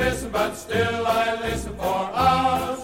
[0.00, 2.79] Glisten, but still I listen for hours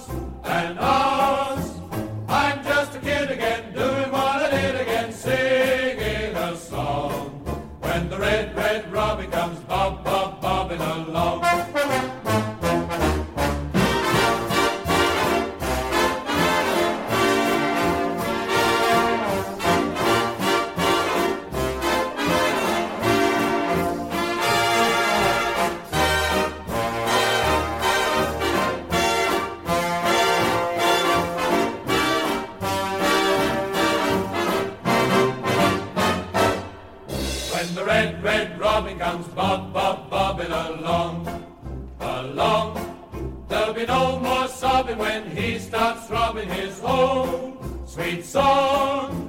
[44.95, 47.56] when he starts throbbing his whole
[47.87, 49.25] sweet song.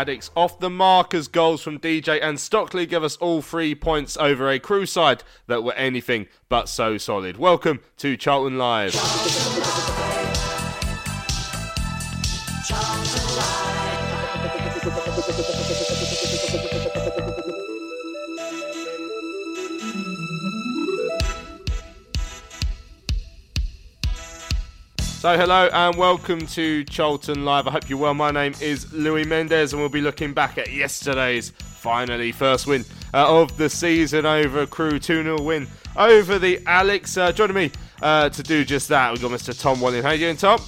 [0.00, 4.16] Addicts off the mark as goals from DJ and Stockley give us all three points
[4.16, 7.36] over a Crewe side that were anything but so solid.
[7.36, 8.94] Welcome to Charlton Live.
[25.20, 27.68] So, hello and welcome to Charlton Live.
[27.68, 28.14] I hope you're well.
[28.14, 32.86] My name is Louis Mendez, and we'll be looking back at yesterday's finally first win
[33.12, 37.18] uh, of the season over Crewe 2 0 win over the Alex.
[37.18, 37.70] Uh, joining me
[38.00, 39.60] uh, to do just that, we've got Mr.
[39.60, 40.02] Tom Walling.
[40.02, 40.58] How are you doing, Tom?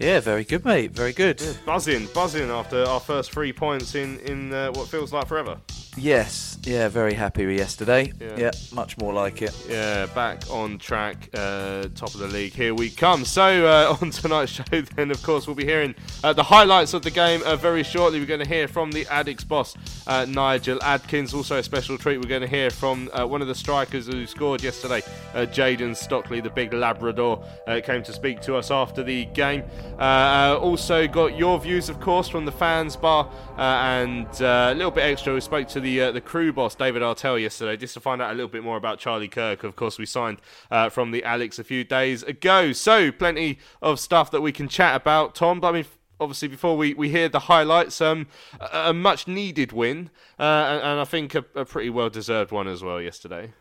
[0.00, 0.90] Yeah, very good, mate.
[0.90, 1.40] Very good.
[1.64, 5.56] Buzzing, buzzing after our first three points in, in uh, what feels like forever.
[5.96, 8.12] Yes, yeah, very happy with yesterday.
[8.20, 8.36] Yeah.
[8.36, 9.54] Yeah, much more like it.
[9.68, 12.52] Yeah, back on track, uh, top of the league.
[12.52, 13.24] Here we come.
[13.24, 14.62] So, uh, on tonight's show,
[14.94, 18.20] then, of course, we'll be hearing uh, the highlights of the game uh, very shortly.
[18.20, 19.74] We're going to hear from the Addicks boss,
[20.06, 21.34] uh, Nigel Adkins.
[21.34, 24.26] Also, a special treat, we're going to hear from uh, one of the strikers who
[24.26, 25.02] scored yesterday,
[25.34, 29.64] uh, Jayden Stockley, the big Labrador, uh, came to speak to us after the game.
[29.98, 34.70] Uh, uh, also, got your views, of course, from the fans bar, uh, and uh,
[34.72, 35.34] a little bit extra.
[35.34, 38.30] We spoke to the uh, the Crewe boss, David Artell, yesterday, just to find out
[38.30, 39.64] a little bit more about Charlie Kirk.
[39.64, 40.38] Of course, we signed
[40.70, 42.72] uh, from the Alex a few days ago.
[42.72, 45.60] So, plenty of stuff that we can chat about, Tom.
[45.60, 45.86] But I mean,
[46.20, 48.28] obviously, before we, we hear the highlights, um,
[48.60, 52.52] a, a much needed win, uh, and, and I think a, a pretty well deserved
[52.52, 53.52] one as well yesterday.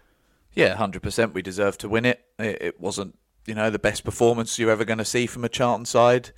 [0.53, 1.33] Yeah, hundred percent.
[1.33, 2.25] We deserved to win it.
[2.37, 2.61] it.
[2.61, 5.85] It wasn't, you know, the best performance you're ever going to see from a Charlton
[5.85, 6.31] side.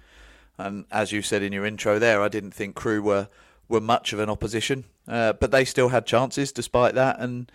[0.58, 3.30] And as you said in your intro there, I didn't think Crewe were
[3.72, 7.20] were much of an opposition, uh, but they still had chances despite that.
[7.20, 7.52] And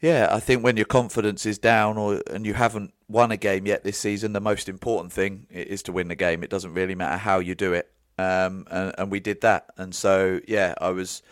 [0.00, 3.66] yeah, I think when your confidence is down or and you haven't won a game
[3.66, 6.42] yet this season, the most important thing is to win the game.
[6.42, 9.66] It doesn't really matter how you do it, um, and, and we did that.
[9.76, 11.22] And so yeah, I was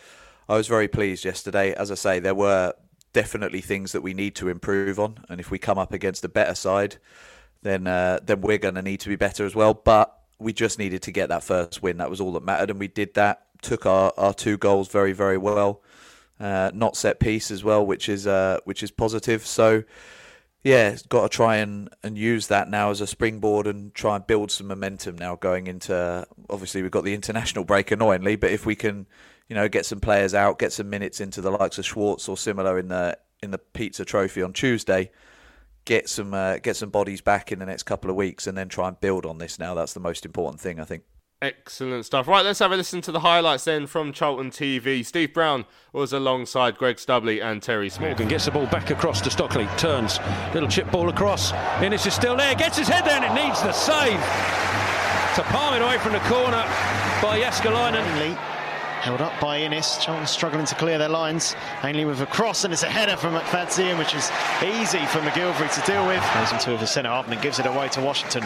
[0.47, 1.73] I was very pleased yesterday.
[1.73, 2.73] As I say, there were
[3.11, 6.29] definitely things that we need to improve on, and if we come up against a
[6.29, 6.97] better side,
[7.61, 9.73] then uh, then we're going to need to be better as well.
[9.73, 11.97] But we just needed to get that first win.
[11.97, 13.45] That was all that mattered, and we did that.
[13.61, 15.81] Took our, our two goals very very well.
[16.39, 19.45] Uh, not set piece as well, which is uh, which is positive.
[19.45, 19.83] So
[20.63, 24.27] yeah, got to try and, and use that now as a springboard and try and
[24.27, 26.27] build some momentum now going into.
[26.49, 29.07] Obviously, we've got the international break annoyingly, but if we can,
[29.47, 32.35] you know, get some players out, get some minutes into the likes of Schwartz or
[32.35, 35.11] similar in the in the Pizza Trophy on Tuesday,
[35.85, 38.67] get some uh, get some bodies back in the next couple of weeks, and then
[38.67, 39.59] try and build on this.
[39.59, 41.03] Now, that's the most important thing, I think.
[41.41, 42.27] Excellent stuff.
[42.27, 45.05] Right, let's have a listen to the highlights then from Charlton TV.
[45.05, 45.63] Steve Brown
[45.93, 48.09] was alongside Greg Stubley and Terry Smith.
[48.09, 50.19] Morgan gets the ball back across to Stockley, turns,
[50.53, 51.53] little chip ball across.
[51.79, 54.19] Inniss is still there, gets his head there, and it needs the save.
[55.35, 56.61] To palm it away from the corner
[57.21, 58.03] by Jääskeläinen.
[58.03, 58.35] Ainley
[58.99, 59.97] held up by Inniss.
[60.01, 61.55] Charlton struggling to clear their lines.
[61.85, 64.29] Ainley with a cross, and it's a header from McFadzean, which is
[64.61, 66.21] easy for MacGillivray to deal with.
[66.33, 68.43] Goes into the centre half and gives it away to Washington.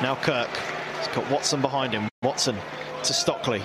[0.00, 0.75] Now Kirk.
[1.06, 2.08] He's got Watson behind him.
[2.22, 2.56] Watson
[3.04, 3.62] to Stockley.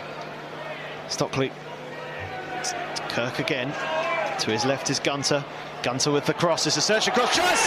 [1.09, 1.49] Stockley.
[1.49, 2.75] to
[3.09, 3.73] Kirk again.
[4.41, 5.43] To his left is Gunter.
[5.81, 6.67] Gunter with the cross.
[6.67, 7.35] It's a search across.
[7.35, 7.57] Jai That's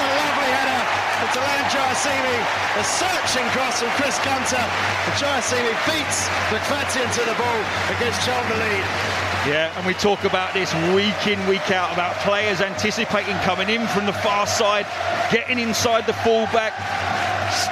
[0.00, 0.80] a lovely header
[1.20, 2.38] for Diallang Jaiyesimi.
[2.80, 4.56] A searching cross from Chris Gunter.
[4.56, 7.60] And Jaiyesimi beats McFadzean to the ball
[7.96, 9.24] against the lead.
[9.44, 13.86] Yeah, and we talk about this week in, week out about players anticipating coming in
[13.88, 14.86] from the far side,
[15.30, 16.72] getting inside the fullback,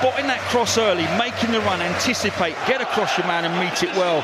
[0.02, 3.96] spotting that cross early, making the run, anticipate, get across your man and meet it
[3.96, 4.18] well.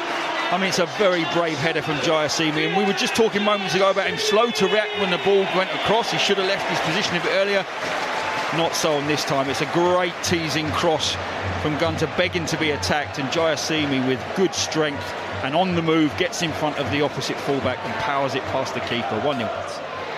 [0.50, 3.76] I mean, it's a very brave header from Jaiyesimi, and we were just talking moments
[3.76, 6.10] ago about him slow to react when the ball went across.
[6.10, 7.64] He should have left his position a bit earlier.
[8.58, 9.48] Not so on this time.
[9.48, 11.16] It's a great teasing cross
[11.62, 15.14] from Gunter, begging to be attacked, and Jaiyesimi with good strength
[15.44, 18.74] and on the move gets in front of the opposite fullback and powers it past
[18.74, 19.20] the keeper.
[19.20, 19.48] 1 0.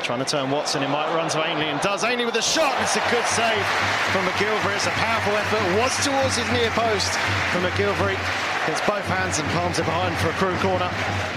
[0.02, 2.04] Trying to turn Watson, it might run to Ainley and does.
[2.04, 2.74] Ainley with a shot.
[2.80, 3.64] It's a good save
[4.10, 4.74] from MacGillivray.
[4.74, 5.78] It's a powerful effort.
[5.78, 7.12] Was towards his near post
[7.52, 8.16] from MacGillivray.
[8.66, 10.90] Gets both hands and palms it behind for a Crewe corner.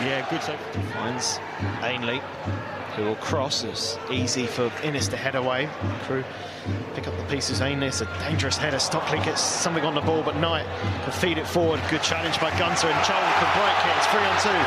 [0.08, 0.60] Yeah, good save.
[0.94, 1.40] Finds
[1.84, 2.22] Ainley,
[2.96, 3.64] who will cross.
[3.64, 5.70] It's easy for Inniss to head away.
[6.08, 6.24] Crewe
[6.96, 7.62] pick up the pieces.
[7.62, 8.80] Ainley, it's a dangerous header.
[8.80, 10.66] Stockley gets something on the ball, but Knight
[11.04, 11.82] can feed it forward.
[11.92, 13.98] Good challenge by Gunter, and Charlton can break it.
[13.98, 14.60] It's three on two.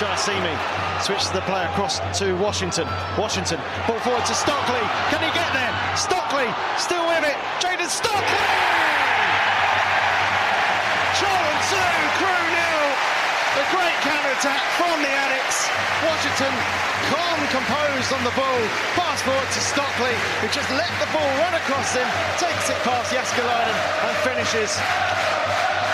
[0.00, 2.86] Jaiyesimi switches the play across to Washington.
[3.18, 3.58] Washington,
[3.90, 4.82] ball forward to Stockley.
[5.10, 5.74] Can he get there?
[5.98, 6.46] Stockley
[6.78, 7.34] still with it.
[7.58, 8.46] Jayden Stockley!
[11.18, 12.86] Charlton 2, Crewe nil.
[13.58, 15.66] The great counter-attack from the Addicks.
[16.06, 16.54] Washington
[17.10, 18.62] calm, composed on the ball.
[18.94, 22.06] Pass forward to Stockley, who just let the ball run across him,
[22.38, 23.76] takes it past Jääskeläinen
[24.06, 24.78] and finishes.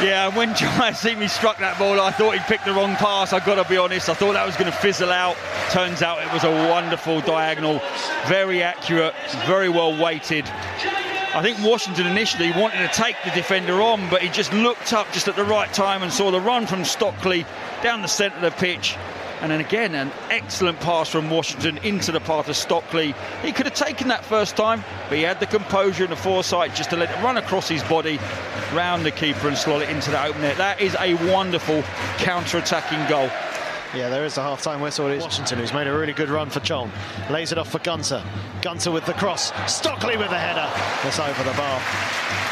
[0.00, 3.32] Yeah, when Jaiyesimi struck that ball, I thought he'd picked the wrong pass.
[3.32, 4.08] I've got to be honest.
[4.08, 5.36] I thought that was going to fizzle out.
[5.70, 7.80] Turns out it was a wonderful diagonal,
[8.28, 9.12] very accurate,
[9.44, 10.48] very well weighted.
[11.34, 15.10] I think Washington initially wanted to take the defender on, but he just looked up
[15.10, 17.44] just at the right time and saw the run from Stockley
[17.82, 18.96] down the centre of the pitch.
[19.40, 23.14] And then again, an excellent pass from Washington into the path of Stockley.
[23.42, 26.74] He could have taken that first time, but he had the composure and the foresight
[26.74, 28.18] just to let it run across his body,
[28.74, 30.56] round the keeper and slot it into the open net.
[30.56, 31.82] That is a wonderful
[32.18, 33.30] counter-attacking goal.
[33.94, 35.06] Yeah, there is a half-time whistle.
[35.06, 36.90] It is Washington, who's made a really good run for Chong.
[37.30, 38.22] Lays it off for Gunter.
[38.60, 39.52] Gunter with the cross.
[39.72, 40.68] Stockley with the header.
[41.08, 41.80] It's over the bar.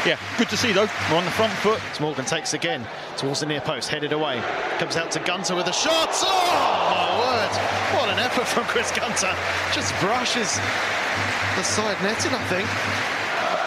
[0.07, 0.87] Yeah, good to see though.
[1.11, 1.81] We're on the front foot.
[1.99, 2.87] Morgan takes again
[3.17, 4.41] towards the near post, headed away.
[4.79, 6.11] Comes out to Gunter with a shot.
[6.23, 7.99] Oh, my word.
[7.99, 9.35] What an effort from Chris Gunter.
[9.73, 10.55] Just brushes
[11.57, 12.69] the side netting, I think.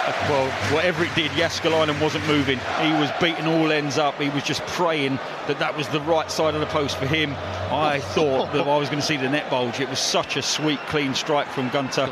[0.08, 2.58] Uh, well, whatever it did, Jääskeläinen wasn't moving.
[2.81, 4.14] He was beating all ends up.
[4.14, 5.16] He was just praying
[5.46, 7.35] that that was the right side of the post for him.
[7.70, 9.78] I thought that I was going to see the net bulge.
[9.78, 12.09] It was such a sweet, clean strike from Gunter.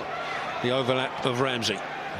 [0.62, 1.78] The overlap of Ramsey.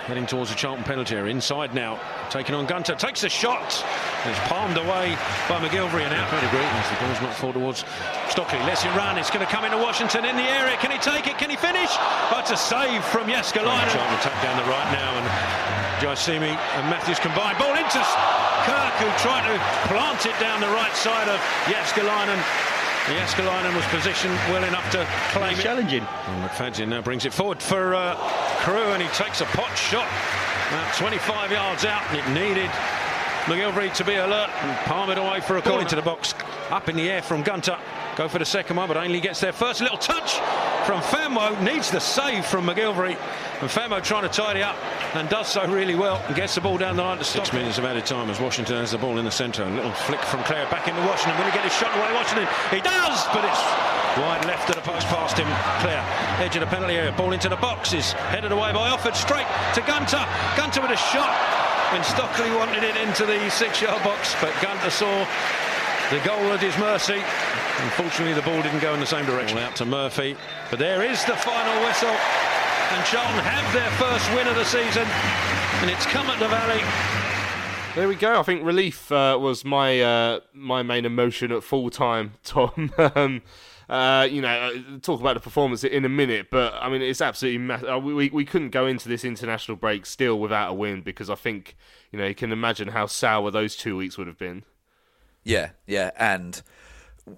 [0.09, 1.29] Heading towards the Charlton penalty area.
[1.29, 2.01] Inside now.
[2.33, 2.97] Taking on Gunter.
[2.97, 3.85] Takes a shot.
[4.25, 5.13] And it's palmed away
[5.53, 6.33] by MacGillivray and out.
[6.33, 7.85] Pedigree as the ball's not fall towards
[8.33, 8.57] Stockley.
[8.65, 9.21] Lets it run.
[9.21, 10.81] It's going to come into Washington in the area.
[10.81, 11.37] Can he take it?
[11.37, 11.93] Can he finish?
[12.41, 13.93] It's a save from Jääskeläinen.
[13.93, 15.13] Charlton attack down the right now.
[15.13, 15.29] And
[16.01, 17.61] Jaiyesimi and Matthews combined.
[17.61, 18.01] Ball into
[18.65, 19.61] Kirk who tried to
[19.93, 21.37] plant it down the right side of
[23.15, 23.17] Jääskeläinen.
[23.17, 25.63] Jääskeläinen was positioned well enough to claim it.
[25.63, 26.07] Challenging.
[26.29, 28.15] And McFadzean now brings it forward for uh,
[28.65, 30.09] Crewe and he takes a pot shot
[30.71, 32.71] about 25 yards out and it needed
[33.49, 36.35] MacGillivray to be alert and palm it away for a ball into the box
[36.71, 37.79] up in the air from Gunter
[38.15, 40.35] go for the second one but Ainley gets there first little touch
[40.85, 43.17] from Famewo needs the save from MacGillivray
[43.61, 44.77] and Famewo trying to tidy up
[45.15, 47.47] and does so really well and gets the ball down the line to stop.
[47.47, 49.65] Six minutes of added time as Washington has the ball in the centre.
[49.65, 51.37] A little flick from Clare back into Washington.
[51.39, 52.13] Will he get his shot away?
[52.15, 52.47] Washington.
[52.71, 53.63] He does, but it's
[54.17, 55.47] wide left of the post past him.
[55.81, 56.05] Clare,
[56.41, 57.13] edge of the penalty area.
[57.13, 59.17] Ball into the box is headed away by Offord.
[59.17, 60.25] Straight to Gunter.
[60.57, 61.35] Gunter with a shot
[61.93, 65.27] when Stockley wanted it into the six-yard box, but Gunter saw
[66.11, 67.23] the goal at his mercy.
[67.83, 69.59] Unfortunately, the ball didn't go in the same direction.
[69.59, 70.37] Out to Murphy,
[70.71, 72.09] but there is the final whistle.
[72.09, 75.07] and Charlton have their first win of the season,
[75.83, 76.83] and it's come at the Valley.
[77.95, 78.39] There we go.
[78.39, 82.93] I think relief uh, was my uh, my main emotion at full time, Tom.
[83.15, 83.43] um,
[83.89, 87.21] uh, you know, uh, talk about the performance in a minute, but I mean, it's
[87.21, 91.31] absolutely uh, we we couldn't go into this international break still without a win because
[91.31, 91.77] I think
[92.13, 94.65] you know you can imagine how sour those two weeks would have been.
[95.43, 96.61] Yeah, yeah, and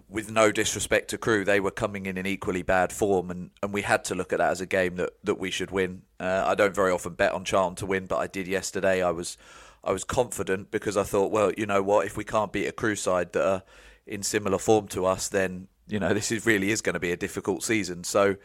[0.08, 3.72] with no disrespect to Crewe, they were coming in in equally bad form, and, and
[3.72, 6.02] we had to look at that as a game that, that we should win.
[6.18, 9.02] Uh, I don't very often bet on Charlton to win, but I did yesterday.
[9.02, 9.36] I was
[9.82, 12.72] I was confident because I thought, well, you know what, if we can't beat a
[12.72, 13.62] Crewe side that are
[14.06, 17.12] in similar form to us, then you know this is really is going to be
[17.12, 18.04] a difficult season.
[18.04, 18.36] So.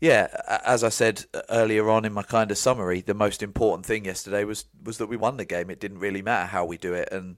[0.00, 0.28] Yeah,
[0.64, 4.44] as I said earlier on in my kind of summary, the most important thing yesterday
[4.44, 5.70] was was that we won the game.
[5.70, 7.34] It didn't really matter how we do it, and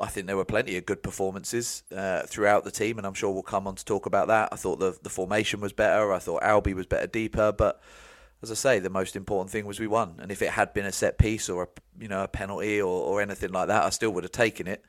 [0.00, 3.30] I think there were plenty of good performances uh, throughout the team, and I'm sure
[3.30, 4.48] we'll come on to talk about that.
[4.52, 6.12] I thought the the formation was better.
[6.12, 7.82] I thought Albi was better deeper, but
[8.42, 10.14] as I say, the most important thing was we won.
[10.20, 11.68] And if it had been a set piece or a
[12.00, 14.84] you know a penalty or, or anything like that, I still would have taken it.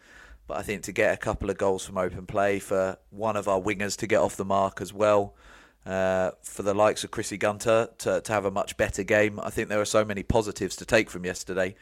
[0.49, 3.47] But I think to get a couple of goals from open play for one of
[3.47, 5.35] our wingers to get off the mark as well,
[5.85, 9.49] uh, for the likes of Chrissy Gunter to to have a much better game, I
[9.49, 11.75] think there are so many positives to take from yesterday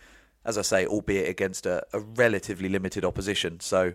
[0.48, 3.60] as I say, albeit against a, a relatively limited opposition.
[3.60, 3.94] So,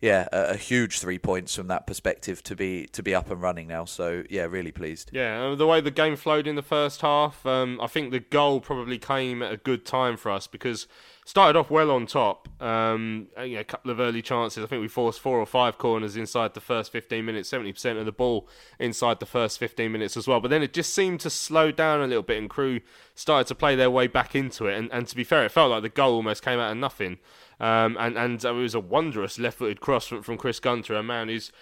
[0.00, 3.42] yeah, a, a, huge three points from that perspective to be to be up and
[3.42, 3.84] running now.
[3.84, 5.10] So, yeah, really pleased.
[5.12, 8.60] Yeah, the way the game flowed in the first half, um, I think the goal
[8.60, 10.86] probably came at a good time for us because
[11.28, 12.48] started off well on top.
[12.62, 14.64] Um, you know, a couple of early chances.
[14.64, 18.06] I think we forced four or five corners inside the first 15 minutes, 70% of
[18.06, 20.40] the ball inside the first 15 minutes as well.
[20.40, 22.80] But then it just seemed to slow down a little bit, and Crewe
[23.14, 24.78] started to play their way back into it.
[24.78, 27.18] And, and to be fair, it felt like the goal almost came out of nothing.
[27.60, 31.28] Um, and and it was a wondrous left-footed cross from, from Chris Gunter, a man
[31.28, 31.52] who's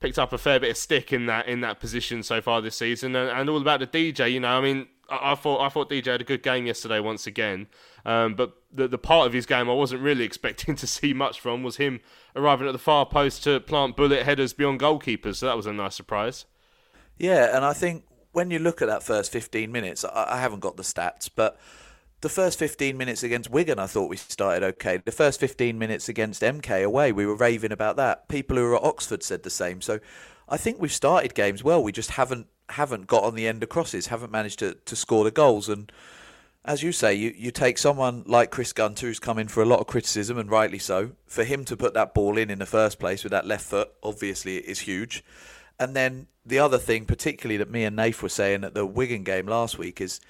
[0.00, 2.76] picked up a fair bit of stick in that in that position so far this
[2.76, 4.32] season, and, and all about the DJ.
[4.32, 7.26] You know, I mean, I, thought I thought DJ had a good game yesterday once
[7.26, 7.66] again,
[8.04, 11.40] um, but the the part of his game I wasn't really expecting to see much
[11.40, 12.00] from was him
[12.36, 15.36] arriving at the far post to plant bullet headers beyond goalkeepers.
[15.36, 16.46] So that was a nice surprise.
[17.18, 20.60] Yeah, and I think when you look at that first 15 minutes, I, I haven't
[20.60, 21.58] got the stats, but
[22.20, 24.98] the first 15 minutes against Wigan, I thought we started okay.
[24.98, 28.28] The first 15 minutes against MK away, we were raving about that.
[28.28, 29.80] People who were at Oxford said the same.
[29.80, 30.00] So
[30.48, 31.82] I think we've started games well.
[31.82, 35.24] We just haven't haven't got on the end of crosses, haven't managed to, to score
[35.24, 35.68] the goals.
[35.68, 35.90] And
[36.64, 39.66] as you say, you, you take someone like Chris Gunter, who's come in for a
[39.66, 42.66] lot of criticism, and rightly so, for him to put that ball in in the
[42.66, 45.24] first place with that left foot, obviously, is huge.
[45.78, 49.24] And then the other thing, particularly that me and Nath were saying at the Wigan
[49.24, 50.20] game last week, is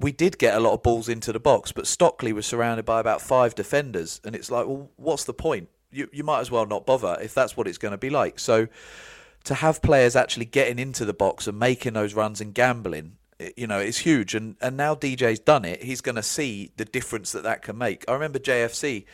[0.00, 2.98] we did get a lot of balls into the box, but Stockley was surrounded by
[2.98, 5.68] about five defenders, and it's like, well, what's the point?
[5.92, 8.38] You you might as well not bother if that's what it's going to be like.
[8.38, 8.68] So
[9.44, 13.16] to have players actually getting into the box and making those runs and gambling,
[13.56, 14.34] you know, it's huge.
[14.34, 15.82] And and now DJ's done it.
[15.82, 18.04] He's going to see the difference that that can make.
[18.08, 19.04] I remember JFC.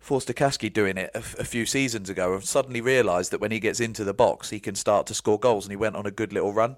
[0.00, 3.80] Forster-Caskey doing it a, a few seasons ago and suddenly realised that when he gets
[3.80, 6.30] into the box, he can start to score goals, and he went on a good
[6.30, 6.76] little run.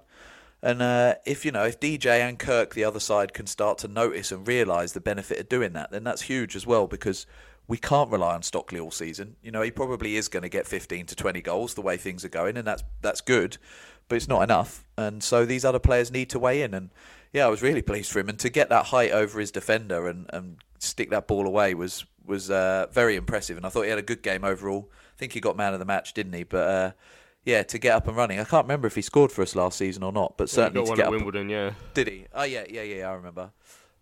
[0.61, 3.87] And uh, if you know, if DJ and Kirk, the other side, can start to
[3.89, 7.25] notice and realise the benefit of doing that, then that's huge as well because
[7.67, 9.35] we can't rely on Stockley all season.
[9.41, 12.23] You know, he probably is going to get 15 to 20 goals the way things
[12.23, 13.57] are going, and that's that's good,
[14.07, 14.85] but it's not enough.
[14.97, 16.73] And so these other players need to weigh in.
[16.73, 16.89] And
[17.33, 20.07] yeah, I was really pleased for him, and to get that height over his defender
[20.07, 23.57] and, and stick that ball away was was uh, very impressive.
[23.57, 24.89] And I thought he had a good game overall.
[24.91, 26.43] I think he got man of the match, didn't he?
[26.43, 26.91] But uh,
[27.43, 28.39] yeah, to get up and running.
[28.39, 30.95] I can't remember if he scored for us last season or not, but certainly to
[30.95, 31.11] get up.
[31.11, 31.71] Wimbledon, yeah.
[31.93, 32.25] Did he?
[32.33, 33.09] Oh yeah, yeah, yeah.
[33.09, 33.51] I remember.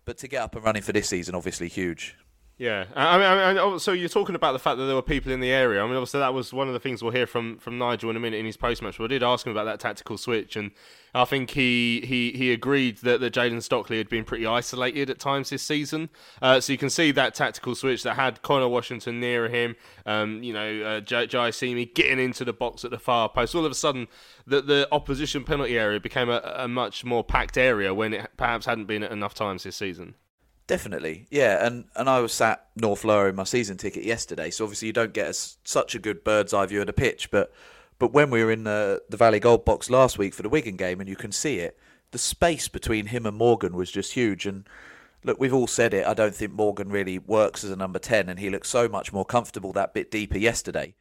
[0.04, 2.16] But to get up and running for this season, obviously huge.
[2.58, 5.02] Yeah, I mean, I mean, oh, so you're talking about the fact that there were
[5.02, 5.82] people in the area.
[5.82, 8.16] I mean, obviously that was one of the things we'll hear from, from Nigel in
[8.16, 8.96] a minute in his post match.
[8.96, 10.70] But I did ask him about that tactical switch, and
[11.14, 15.18] I think he he, he agreed that, that Jayden Stockley had been pretty isolated at
[15.18, 16.08] times this season.
[16.40, 19.76] Uh, so you can see that tactical switch that had Conor Washington near him.
[20.06, 23.54] Um, you know, uh, Jai, Simi getting into the box at the far post.
[23.54, 24.08] All of a sudden,
[24.46, 28.64] the the opposition penalty area became a, a much more packed area when it perhaps
[28.64, 30.14] hadn't been at enough times this season.
[30.66, 34.64] Definitely, yeah, and and I was sat North Lower in my season ticket yesterday, so
[34.64, 37.30] obviously you don't get a, such a good bird's eye view of the pitch.
[37.30, 37.52] But
[38.00, 40.76] but when we were in the the Valley Gold box last week for the Wigan
[40.76, 41.78] game, and you can see it,
[42.10, 44.44] the space between him and Morgan was just huge.
[44.44, 44.68] And
[45.22, 46.04] look, we've all said it.
[46.04, 49.12] I don't think Morgan really works as a number ten, and he looked so much
[49.12, 50.96] more comfortable that bit deeper yesterday.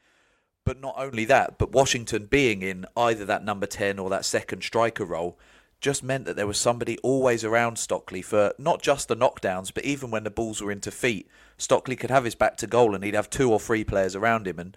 [0.64, 4.62] But not only that, but Washington being in either that number ten or that second
[4.62, 5.40] striker role
[5.82, 9.86] just meant that there was somebody always around Stockley for not just the knockdowns, but
[9.86, 11.28] even when the balls were into feet,
[11.58, 14.48] Stockley could have his back to goal and he'd have two or three players around
[14.48, 14.60] him.
[14.60, 14.76] And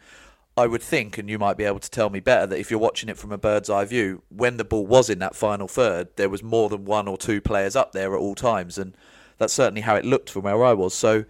[0.56, 2.80] I would think, and you might be able to tell me better, that if you're
[2.80, 6.08] watching it from a bird's eye view, when the ball was in that final third,
[6.16, 8.96] there was more than one or two players up there at all times, and
[9.38, 10.94] that's certainly how it looked from where I was.
[10.94, 11.24] So,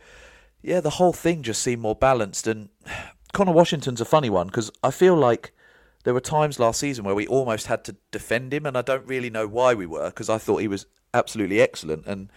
[0.63, 2.47] yeah, the whole thing just seemed more balanced.
[2.47, 2.71] And
[3.35, 5.53] Conor Washington's a funny one because I feel like
[6.05, 9.07] there were times last season where we almost had to defend him, and I don't
[9.07, 12.07] really know why we were because I thought he was absolutely excellent.
[12.07, 12.31] And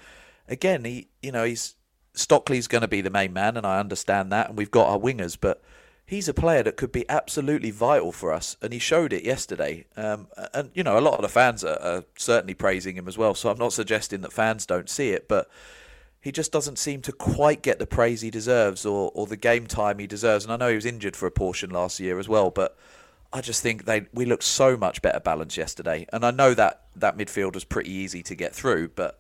[0.48, 1.76] again, he, you know, he's
[2.14, 5.00] Stockley's going to be the main man, and I understand that, and we've got our
[5.00, 5.62] wingers, but
[6.06, 9.86] he's a player that could be absolutely vital for us, and he showed it yesterday.
[9.96, 13.18] Um, and you know, a lot of the fans are, are, certainly praising him as
[13.18, 13.34] well.
[13.34, 15.50] So I'm not suggesting that fans don't see it, but
[16.20, 19.68] he just doesn't seem to quite get the praise he deserves or, or the game
[19.68, 20.44] time he deserves.
[20.44, 22.78] And I know he was injured for a portion last year as well, but
[23.34, 26.06] I just think they we looked so much better balanced yesterday.
[26.12, 29.20] And I know that that midfield was pretty easy to get through, but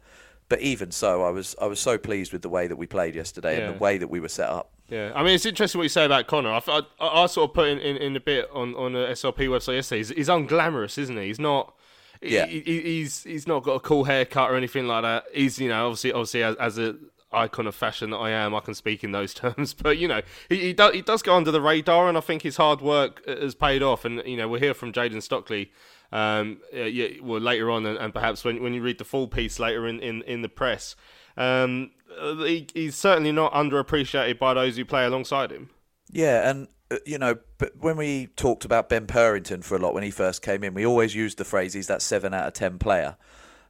[0.50, 3.16] but even so, I was I was so pleased with the way that we played
[3.16, 3.68] yesterday yeah.
[3.68, 4.72] and the way that we were set up.
[4.90, 6.50] Yeah, I mean it's interesting what you say about Conor.
[6.50, 9.48] I, I, I sort of put in, in, in, a bit on on the SLP
[9.48, 10.00] website yesterday.
[10.00, 11.28] He's, he's unglamorous, isn't he?
[11.28, 11.74] He's not.
[12.22, 12.46] Yeah.
[12.48, 15.24] He, he's he's not got a cool haircut or anything like that.
[15.34, 16.98] He's you know obviously obviously as, as a
[17.34, 19.74] icon of fashion that I am, I can speak in those terms.
[19.74, 22.42] But you know, he he, do, he does go under the radar, and I think
[22.42, 24.06] his hard work has paid off.
[24.06, 25.72] And you know, we'll hear from Jayden Stockley.
[26.12, 29.60] Um, yeah, well, later on, and, and, perhaps when when you read the full piece
[29.60, 30.96] later in in, in the press,
[31.38, 35.70] um, he, he's certainly not underappreciated by those who play alongside him.
[36.12, 39.94] Yeah, and uh, you know, but when we talked about Ben Purrington for a lot
[39.94, 42.54] when he first came in, we always used the phrase he's that seven out of
[42.54, 43.16] ten player.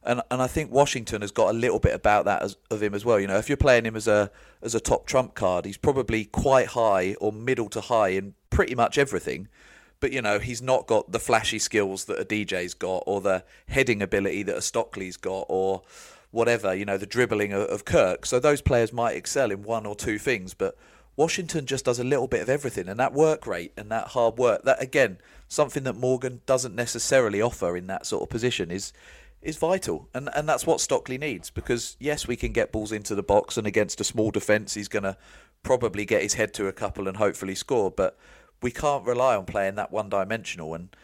[0.04, 2.94] And and I think Washington has got a little bit about that as, of him
[2.94, 3.20] as well.
[3.20, 4.30] You know, if you're playing him as a
[4.60, 8.74] as a top trump card, he's probably quite high or middle to high in pretty
[8.74, 9.48] much everything.
[10.00, 13.44] But you know, he's not got the flashy skills that a DJ's got, or the
[13.68, 15.82] heading ability that a Stockley's got, or
[16.32, 16.74] whatever.
[16.74, 18.26] You know, the dribbling of, of Kirk.
[18.26, 20.76] So those players might excel in one or two things, but
[21.14, 24.38] Washington just does a little bit of everything, and that work rate and that hard
[24.38, 28.92] work, that again, something that Morgan doesn't necessarily offer in that sort of position is
[29.42, 31.50] is vital, and and that's what Stockley needs.
[31.50, 34.88] Because yes, we can get balls into the box, and against a small defence, he's
[34.88, 35.16] going to
[35.62, 37.90] probably get his head to a couple and hopefully score.
[37.90, 38.18] But
[38.60, 40.74] we can't rely on playing that one dimensional.
[40.74, 40.94] And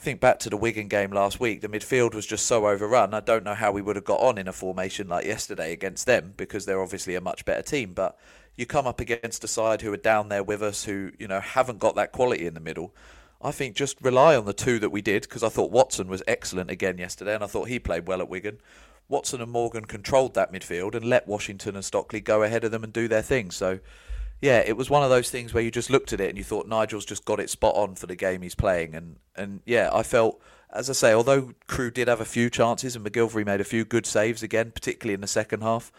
[0.00, 3.12] think back to the Wigan game last week, the midfield was just so overrun.
[3.12, 6.06] I don't know how we would have got on in a formation like yesterday against
[6.06, 7.92] them because they're obviously a much better team.
[7.92, 8.18] But
[8.56, 11.40] you come up against a side who are down there with us, who you know
[11.40, 12.94] haven't got that quality in the middle.
[13.42, 16.22] I think just rely on the two that we did because I thought Watson was
[16.28, 18.58] excellent again yesterday, and I thought he played well at Wigan.
[19.08, 22.84] Watson and Morgan controlled that midfield and let Washington and Stockley go ahead of them
[22.84, 23.50] and do their thing.
[23.50, 23.80] So,
[24.40, 26.44] yeah, it was one of those things where you just looked at it and you
[26.44, 29.90] thought Nigel's just got it spot on for the game he's playing, and and yeah,
[29.92, 30.40] I felt.
[30.72, 33.84] As I say, although Crewe did have a few chances and MacGillivray made a few
[33.84, 35.90] good saves again, particularly in the second half,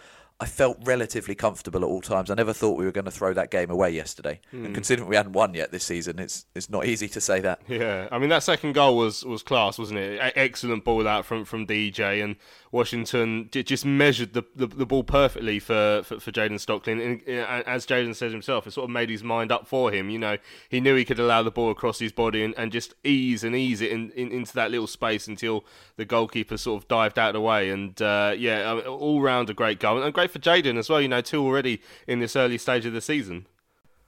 [0.42, 2.32] I felt relatively comfortable at all times.
[2.32, 4.40] I never thought we were going to throw that game away yesterday.
[4.52, 4.66] Mm.
[4.66, 7.62] And considering we hadn't won yet this season, it's it's not easy to say that.
[7.68, 10.20] Yeah, I mean that second goal was was class, wasn't it?
[10.36, 12.38] excellent ball out from from DJ, and
[12.72, 16.94] Washington just measured the, the, the ball perfectly for for, for Jayden Stockley.
[16.94, 20.10] And, and as Jayden says himself, it sort of made his mind up for him.
[20.10, 20.38] You know,
[20.70, 23.56] he knew he could allow the ball across his body and, and just ease and
[23.56, 25.66] ease it in, in, into that little space until
[25.98, 27.70] the goalkeeper sort of dived out of the way.
[27.70, 31.02] And uh, yeah, all round a great goal and great for Jayden as well.
[31.02, 33.48] You know, two already in this early stage of the season.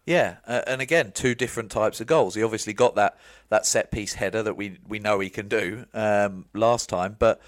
[0.05, 2.35] Yeah, uh, and again, two different types of goals.
[2.35, 5.85] He obviously got that, that set piece header that we we know he can do
[5.93, 7.41] um, last time, but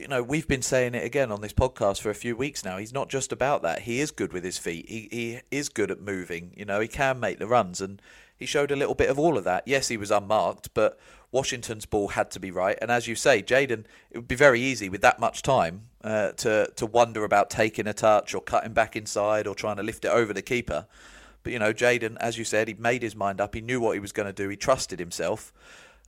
[0.00, 2.78] you know, we've been saying it again on this podcast for a few weeks now.
[2.78, 3.82] He's not just about that.
[3.82, 4.88] He is good with his feet.
[4.88, 6.52] He he is good at moving.
[6.56, 8.00] You know, he can make the runs, and
[8.34, 9.64] he showed a little bit of all of that.
[9.66, 10.98] Yes, he was unmarked, but
[11.30, 12.78] Washington's ball had to be right.
[12.80, 16.32] And as you say, Jayden, it would be very easy with that much time uh,
[16.32, 20.06] to to wonder about taking a touch or cutting back inside or trying to lift
[20.06, 20.86] it over the keeper.
[21.42, 23.54] But you know, Jayden, as you said, he made his mind up.
[23.54, 24.48] He knew what he was going to do.
[24.48, 25.52] He trusted himself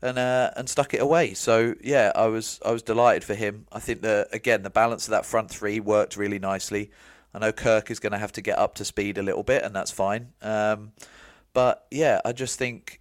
[0.02, 1.32] and uh, and stuck it away.
[1.34, 3.66] So yeah, I was I was delighted for him.
[3.72, 6.90] I think that again the balance of that front three worked really nicely.
[7.34, 9.62] I know Kirk is going to have to get up to speed a little bit,
[9.62, 10.32] and that's fine.
[10.42, 10.92] Um,
[11.54, 13.00] but yeah, I just think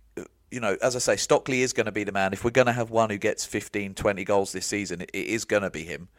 [0.51, 2.33] you know, as I say, Stockley is going to be the man.
[2.33, 5.45] If we're going to have one who gets 15, 20 goals this season, it is
[5.45, 6.09] going to be him.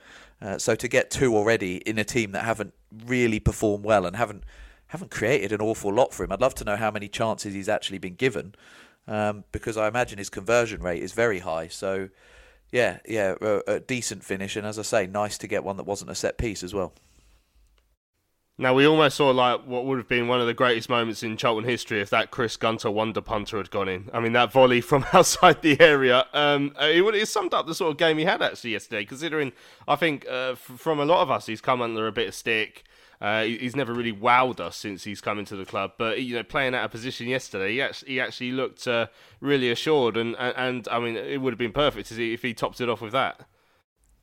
[0.41, 2.73] Uh, so to get two already in a team that haven't
[3.07, 4.45] really performed well and haven't
[4.89, 7.69] haven't created an awful lot for him, I'd love to know how many chances he's
[7.69, 8.55] actually been given
[9.09, 11.69] um, because I imagine his conversion rate is very high.
[11.69, 12.09] So,
[12.71, 15.87] yeah, yeah, a, a, decent finish, and as I say, nice to get one that
[15.87, 16.95] wasn't a set piece as well.
[18.59, 21.37] Now we almost saw like what would have been one of the greatest moments in
[21.37, 24.11] Charlton history if that Chris Gunter wonder punter had gone in.
[24.13, 26.27] I mean that volley from outside the area.
[26.33, 29.05] Um, it it summed up the sort of game he had actually yesterday.
[29.05, 29.53] Considering
[29.89, 32.35] I think uh, f- from a lot of us he's come under a bit of
[32.35, 32.85] stick.
[33.23, 36.43] Uh, he's never really wowed us since he's come into the club, but you know,
[36.43, 39.07] playing out of position yesterday, he actually, he actually looked uh,
[39.41, 42.81] really assured, and, and, and I mean, it would have been perfect if he topped
[42.81, 43.47] it off with that.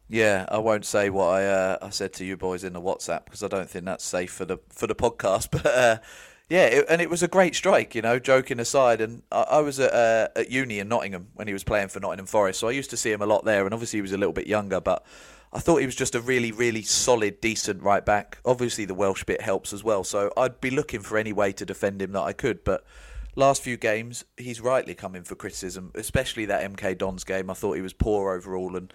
[0.10, 3.24] Yeah, I won't say what I uh, I said to you boys in the WhatsApp
[3.24, 5.50] because I don't think that's safe for the for the podcast.
[5.52, 5.98] But uh,
[6.50, 8.20] yeah, it, and it was a great strike, you know.
[8.20, 11.64] Joking aside, and I, I was at uh, at uni in Nottingham when he was
[11.64, 13.64] playing for Nottingham Forest, so I used to see him a lot there.
[13.66, 15.06] And obviously, he was a little bit younger, but
[15.52, 18.38] I thought he was just a really, really solid, decent right back.
[18.46, 20.04] Obviously, the Welsh bit helps as well.
[20.04, 22.64] So I'd be looking for any way to defend him that I could.
[22.64, 22.86] But
[23.36, 27.50] last few games, he's rightly coming for criticism, especially that MK Dons game.
[27.50, 28.94] I thought he was poor overall, and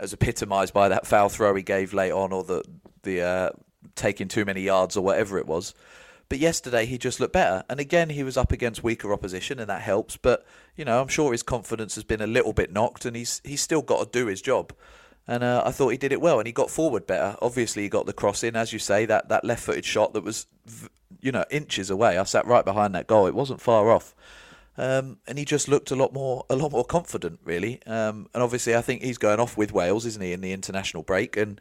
[0.00, 2.62] was epitomised by that foul throw he gave late on, or the
[3.02, 3.50] the uh,
[3.96, 5.74] taking too many yards, or whatever it was.
[6.28, 9.68] But yesterday he just looked better, and again he was up against weaker opposition, and
[9.68, 10.16] that helps.
[10.16, 13.40] But you know, I'm sure his confidence has been a little bit knocked, and he's
[13.42, 14.72] he's still got to do his job
[15.28, 17.36] and uh, I thought he did it well, and he got forward better.
[17.40, 20.46] Obviously, he got the cross in, as you say, that, that left-footed shot that was,
[21.20, 22.18] you know, inches away.
[22.18, 24.14] I sat right behind that goal; it wasn't far off,
[24.76, 27.80] um, and he just looked a lot more, a lot more confident, really.
[27.86, 31.02] Um, and obviously, I think he's going off with Wales, isn't he, in the international
[31.02, 31.36] break?
[31.36, 31.60] And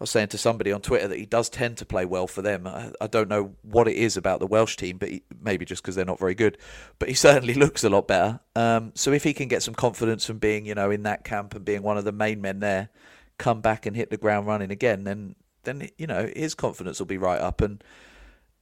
[0.00, 2.66] was saying to somebody on Twitter that he does tend to play well for them.
[2.66, 5.82] I, I don't know what it is about the Welsh team, but he, maybe just
[5.82, 6.58] because they're not very good.
[6.98, 8.40] But he certainly looks a lot better.
[8.56, 11.54] Um, so if he can get some confidence from being, you know, in that camp
[11.54, 12.90] and being one of the main men there,
[13.38, 17.06] come back and hit the ground running again, then then you know his confidence will
[17.06, 17.60] be right up.
[17.60, 17.82] And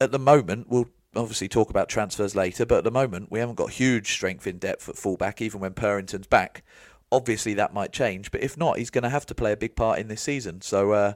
[0.00, 3.56] at the moment, we'll obviously talk about transfers later, but at the moment we haven't
[3.56, 6.62] got huge strength in depth at fullback, even when Purrington's back
[7.12, 9.76] obviously that might change, but if not, he's going to have to play a big
[9.76, 10.62] part in this season.
[10.62, 11.12] So uh,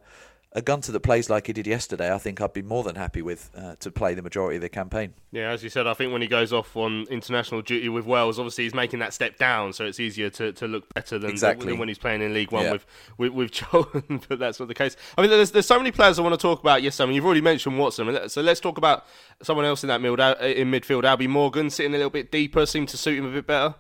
[0.53, 3.23] a Gunter that plays like he did yesterday, I think I'd be more than happy
[3.23, 5.15] with uh, to play the majority of the campaign.
[5.33, 8.39] Yeah, as you said, I think when he goes off on international duty with Wales,
[8.39, 11.73] obviously he's making that step down, so it's easier to, to look better than, exactly.
[11.73, 12.73] than when he's playing in League One yeah.
[12.73, 12.87] with,
[13.19, 14.97] with with but that's not the case.
[15.17, 16.83] I mean, there's there's so many players I want to talk about.
[16.83, 19.05] Yes, I mean you've already mentioned Watson, so let's talk about
[19.43, 20.41] someone else in that midfield.
[20.41, 23.47] In midfield, Albie Morgan sitting a little bit deeper seemed to suit him a bit
[23.47, 23.75] better.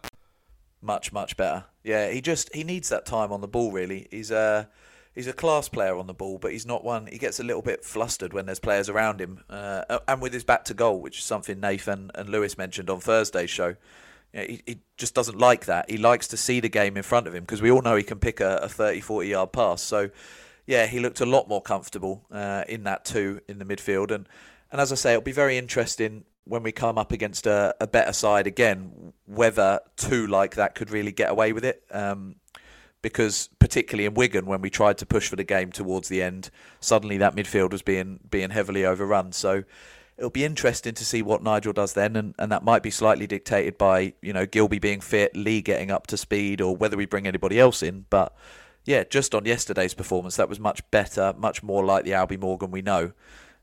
[0.80, 1.64] Much much better.
[1.82, 3.72] Yeah, he just he needs that time on the ball.
[3.72, 4.68] Really, he's a
[5.14, 7.06] he's a class player on the ball, but he's not one.
[7.06, 10.44] He gets a little bit flustered when there's players around him, uh, and with his
[10.44, 13.76] back to goal, which is something Nathan and Lewis mentioned on Thursday's show.
[14.32, 15.90] He, he, just doesn't like that.
[15.90, 18.02] He likes to see the game in front of him because we all know he
[18.02, 19.80] can pick a, a 30, 40 yard pass.
[19.82, 20.10] So,
[20.66, 24.10] yeah, he looked a lot more comfortable uh, in that too in the midfield.
[24.10, 24.28] And,
[24.70, 27.86] and as I say, it'll be very interesting when we come up against a, a,
[27.86, 31.82] better side again, whether two like that could really get away with it.
[31.90, 32.36] Um,
[33.02, 36.50] because particularly in Wigan, when we tried to push for the game towards the end,
[36.80, 39.32] suddenly that midfield was being being heavily overrun.
[39.32, 39.64] So
[40.16, 43.26] it'll be interesting to see what Nigel does then, and, and that might be slightly
[43.26, 47.06] dictated by you know Gilbey being fit, Lee getting up to speed, or whether we
[47.06, 48.06] bring anybody else in.
[48.10, 48.34] But
[48.84, 52.70] yeah, just on yesterday's performance, that was much better, much more like the Albie Morgan
[52.70, 53.12] we know,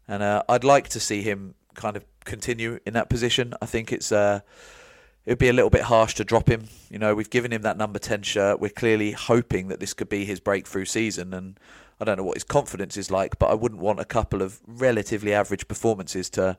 [0.07, 3.53] and uh, I'd like to see him kind of continue in that position.
[3.61, 4.41] I think it's uh,
[5.25, 6.67] it would be a little bit harsh to drop him.
[6.89, 8.59] You know, we've given him that number ten shirt.
[8.59, 11.59] We're clearly hoping that this could be his breakthrough season, and
[11.99, 14.59] I don't know what his confidence is like, but I wouldn't want a couple of
[14.67, 16.57] relatively average performances to,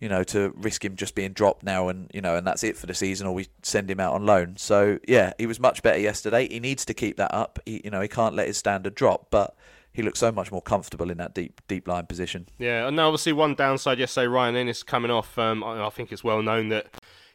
[0.00, 2.76] you know, to risk him just being dropped now and you know, and that's it
[2.76, 4.56] for the season, or we send him out on loan.
[4.56, 6.48] So yeah, he was much better yesterday.
[6.48, 7.58] He needs to keep that up.
[7.64, 9.54] He, you know, he can't let his standard drop, but
[9.94, 12.46] he looks so much more comfortable in that deep deep line position.
[12.58, 15.38] Yeah, and now obviously one downside yesterday, Ryan Inniss coming off.
[15.38, 16.88] Um, I, I, think it's well known that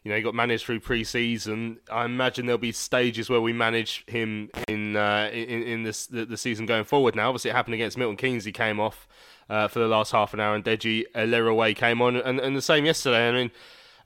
[0.03, 1.79] you know he got managed through pre-season.
[1.89, 6.25] I imagine there'll be stages where we manage him in uh, in, in this the,
[6.25, 7.15] the, season going forward.
[7.15, 8.43] Now, obviously, it happened against Milton Keynes.
[8.43, 9.07] He came off
[9.49, 12.61] uh, for the last half an hour, and Deji Elerewe came on, and, and the
[12.61, 13.29] same yesterday.
[13.29, 13.51] I mean.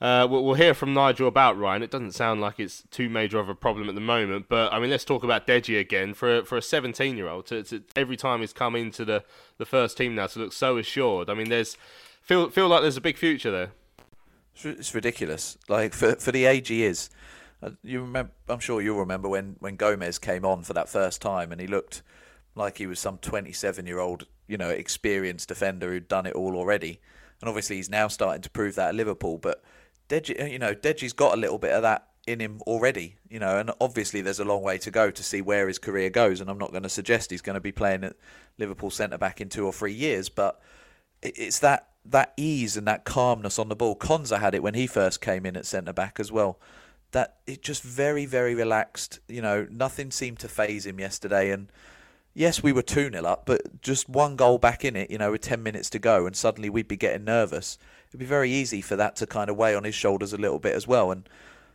[0.03, 1.81] Uh, we'll, we'll, hear from Nigel about Ryan.
[1.81, 4.79] It doesn't sound like it's too major of a problem at the moment, but I
[4.81, 6.13] mean, let's talk about Deji again.
[6.13, 9.23] For a, for a 17 year old, to, to, every time he's come into the,
[9.57, 11.29] the first team now to look so assured.
[11.29, 11.77] I mean, there's
[12.21, 13.71] feel feel like there's a big future there.
[14.65, 15.57] It's ridiculous.
[15.69, 17.09] Like for for the age he is,
[17.61, 18.33] uh, you remember?
[18.49, 21.67] I'm sure you'll remember when when Gomez came on for that first time, and he
[21.67, 22.01] looked
[22.55, 26.57] like he was some 27 year old, you know, experienced defender who'd done it all
[26.57, 26.99] already.
[27.39, 29.63] And obviously, he's now starting to prove that at Liverpool, but
[30.13, 33.39] Deji, uh, you know, Deji's got a little bit of that in him already, you
[33.39, 36.39] know, and obviously there's a long way to go to see where his career goes.
[36.39, 38.15] And I'm not going to suggest he's going to be playing at
[38.57, 40.61] Liverpool centre back in two or three years, but
[41.21, 43.95] it's that that ease and that calmness on the ball.
[43.95, 46.59] Konsa had it when he first came in at centre back as well.
[47.11, 49.19] That it just very very relaxed.
[49.27, 51.71] You know, nothing seemed to phase him yesterday, and
[52.33, 55.31] yes, we were 2 0 up, but just one goal back in it, you know,
[55.31, 57.77] with 10 minutes to go, and suddenly we'd be getting nervous.
[58.09, 60.59] It'd be very easy for that to kind of weigh on his shoulders a little
[60.59, 61.11] bit as well.
[61.11, 61.27] And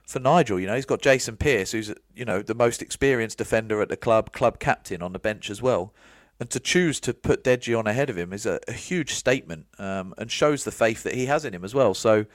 [0.07, 3.83] for Nigel, you know, he's got Jason Pearce, who's, you know, the most experienced defender
[3.83, 5.92] at the club, club captain on the bench as well.
[6.40, 9.66] and to choose to put Deji on ahead of him is a, a huge statement
[9.79, 11.94] um, and shows the faith that he has in him as well.
[11.94, 12.27] So,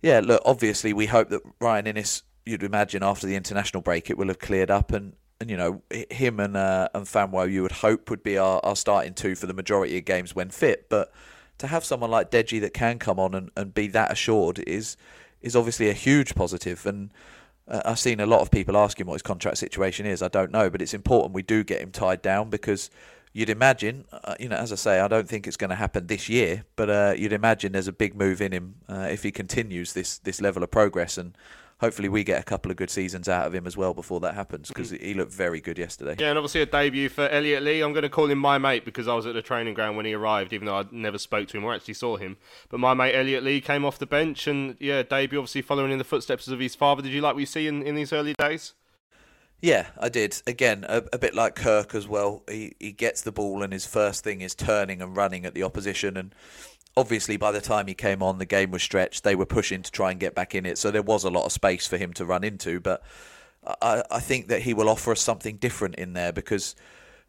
[0.00, 4.16] yeah, look, obviously we hope that Ryan Inniss, you'd imagine after the international break, it
[4.16, 5.14] will have cleared up and.
[5.40, 8.74] And you know him and uh, and Famewo, you would hope would be our, our
[8.74, 10.88] starting two for the majority of games when fit.
[10.88, 11.12] But
[11.58, 14.96] to have someone like Deji that can come on and, and be that assured is
[15.40, 16.84] is obviously a huge positive.
[16.86, 17.10] And
[17.68, 20.22] uh, I've seen a lot of people asking what his contract situation is.
[20.22, 22.90] I don't know, but it's important we do get him tied down because
[23.32, 26.06] you'd imagine, uh, you know, as I say, I don't think it's going to happen
[26.06, 29.30] this year, but uh, you'd imagine there's a big move in him uh, if he
[29.30, 31.36] continues this this level of progress and
[31.80, 34.34] hopefully we get a couple of good seasons out of him as well before that
[34.34, 36.16] happens because he looked very good yesterday.
[36.18, 37.80] Yeah, and obviously a debut for Elliot Lee.
[37.80, 40.06] I'm going to call him my mate because I was at the training ground when
[40.06, 42.36] he arrived, even though I never spoke to him or actually saw him.
[42.68, 45.98] But my mate Elliot Lee came off the bench and yeah, debut obviously following in
[45.98, 47.02] the footsteps of his father.
[47.02, 48.74] Did you like what you see in, in these early days?
[49.60, 50.40] Yeah, I did.
[50.46, 52.44] Again, a, a, bit like Kirk as well.
[52.48, 55.64] He he gets the ball and his first thing is turning and running at the
[55.64, 56.32] opposition and
[56.98, 59.22] obviously by the time he came on the game was stretched.
[59.22, 60.78] They were pushing to try and get back in it.
[60.78, 62.80] So there was a lot of space for him to run into.
[62.80, 63.02] But
[63.80, 66.74] I, I think that he will offer us something different in there because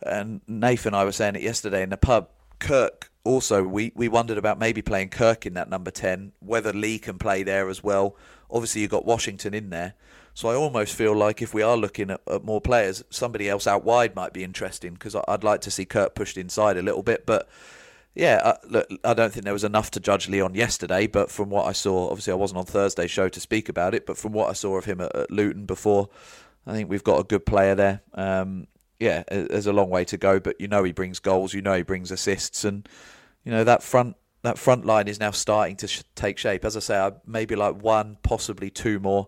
[0.01, 4.39] and Nathan I was saying it yesterday in the pub Kirk also we, we wondered
[4.39, 8.15] about maybe playing Kirk in that number 10 whether Lee can play there as well.
[8.49, 9.93] Obviously you've got Washington in there.
[10.33, 13.67] So I almost feel like if we are looking at, at more players somebody else
[13.67, 17.03] out wide might be interesting because I'd like to see Kirk pushed inside a little
[17.03, 17.27] bit.
[17.27, 17.47] But
[18.15, 21.49] yeah, uh, look, I don't think there was enough to judge Leon yesterday, but from
[21.49, 24.33] what I saw, obviously I wasn't on Thursday's show to speak about it, but from
[24.33, 26.09] what I saw of him at, at Luton before,
[26.65, 28.01] I think we've got a good player there.
[28.13, 28.67] Um,
[28.99, 31.73] yeah, there's a long way to go, but you know he brings goals, you know
[31.73, 32.87] he brings assists, and
[33.45, 36.65] you know that front that front line is now starting to sh- take shape.
[36.65, 39.27] As I say, I maybe like one, possibly two more.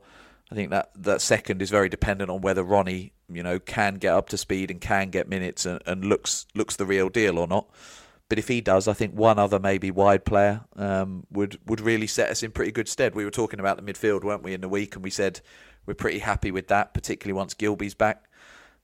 [0.52, 4.13] I think that that second is very dependent on whether Ronnie, you know, can get
[4.13, 7.48] up to speed and can get minutes and, and looks looks the real deal or
[7.48, 7.70] not.
[8.32, 12.08] But if he does, I think one other maybe wide player um, would would really
[12.08, 13.13] set us in pretty good stead.
[13.13, 15.41] We were talking about the midfield, weren't we, in the week, and we said
[15.86, 18.24] we're pretty happy with that, particularly once Gilbey's back.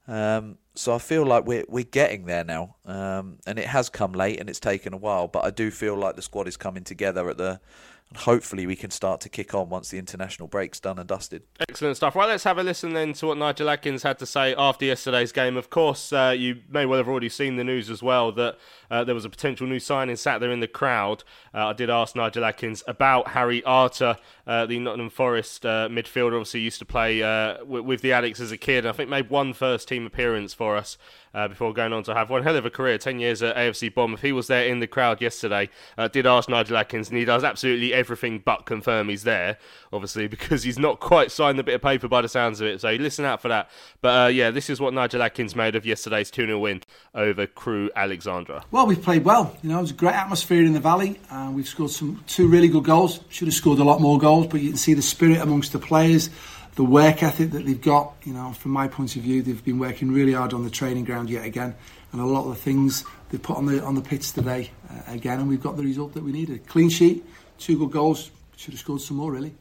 [0.05, 4.11] Um, so I feel like we're we're getting there now, um, and it has come
[4.11, 5.29] late and it's taken a while.
[5.29, 7.61] But I do feel like the squad is coming together at the
[8.09, 11.43] and hopefully we can start to kick on once the international break's done and dusted.
[11.59, 12.15] Excellent stuff.
[12.15, 15.33] Right, let's have a listen then to what Nigel Adkins had to say after yesterday's
[15.33, 15.57] game.
[15.57, 18.57] Of course, uh, you may well have already seen the news as well that
[18.89, 21.23] uh, there was a potential new signing sat there in the crowd.
[21.53, 26.33] Uh, I did ask Nigel Adkins about Harry Arter, uh, the Nottingham Forest uh, midfielder.
[26.33, 28.85] Obviously, used to play uh, with the Addicks as a kid.
[28.85, 30.97] I think made one first team appearance for us
[31.33, 33.93] uh, before going on to have one hell of a career, 10 years at AFC
[33.93, 34.19] Bournemouth.
[34.19, 35.69] If he was there in the crowd yesterday.
[36.11, 39.57] Did ask Nigel Adkins, and he does absolutely everything but confirm he's there,
[39.91, 42.81] obviously, because he's not quite signed the bit of paper by the sounds of it.
[42.81, 43.69] So listen out for that.
[44.01, 46.81] But yeah, this is what Nigel Adkins made of yesterday's 2 0 win
[47.13, 48.63] over Crewe Alexandra.
[48.85, 49.55] We've played well.
[49.63, 51.19] You know, it was a great atmosphere in the valley.
[51.31, 53.19] Uh, we've scored some two really good goals.
[53.29, 55.79] Should have scored a lot more goals, but you can see the spirit amongst the
[55.79, 56.29] players
[56.77, 59.79] the work ethic that they've got, you know, from my point of view, they've been
[59.79, 61.75] working really hard on the training ground yet again,
[62.11, 65.11] and a lot of the things they've put on the on the pitch today uh,
[65.11, 66.67] again, and we've got the result that we needed.
[66.67, 67.25] Clean sheet,
[67.57, 68.29] two good goals.
[68.57, 69.55] Should have scored some more, really.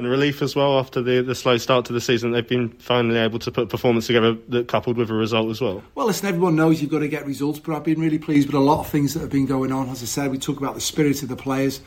[0.00, 2.30] And relief as well after the, the slow start to the season.
[2.30, 5.82] They've been finally able to put performance together that coupled with a result as well.
[5.94, 8.54] Well, listen, everyone knows you've got to get results, but I've been really pleased with
[8.54, 9.90] a lot of things that have been going on.
[9.90, 11.82] As I said, we talk about the spirit of the players,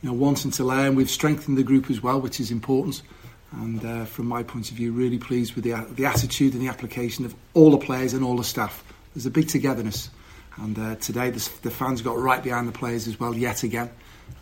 [0.00, 0.94] you know, wanting to learn.
[0.94, 3.02] We've strengthened the group as well, which is important.
[3.52, 6.68] And uh, from my point of view, really pleased with the, the attitude and the
[6.68, 8.82] application of all the players and all the staff.
[9.14, 10.08] There's a big togetherness.
[10.56, 13.90] And uh, today the, the fans got right behind the players as well, yet again.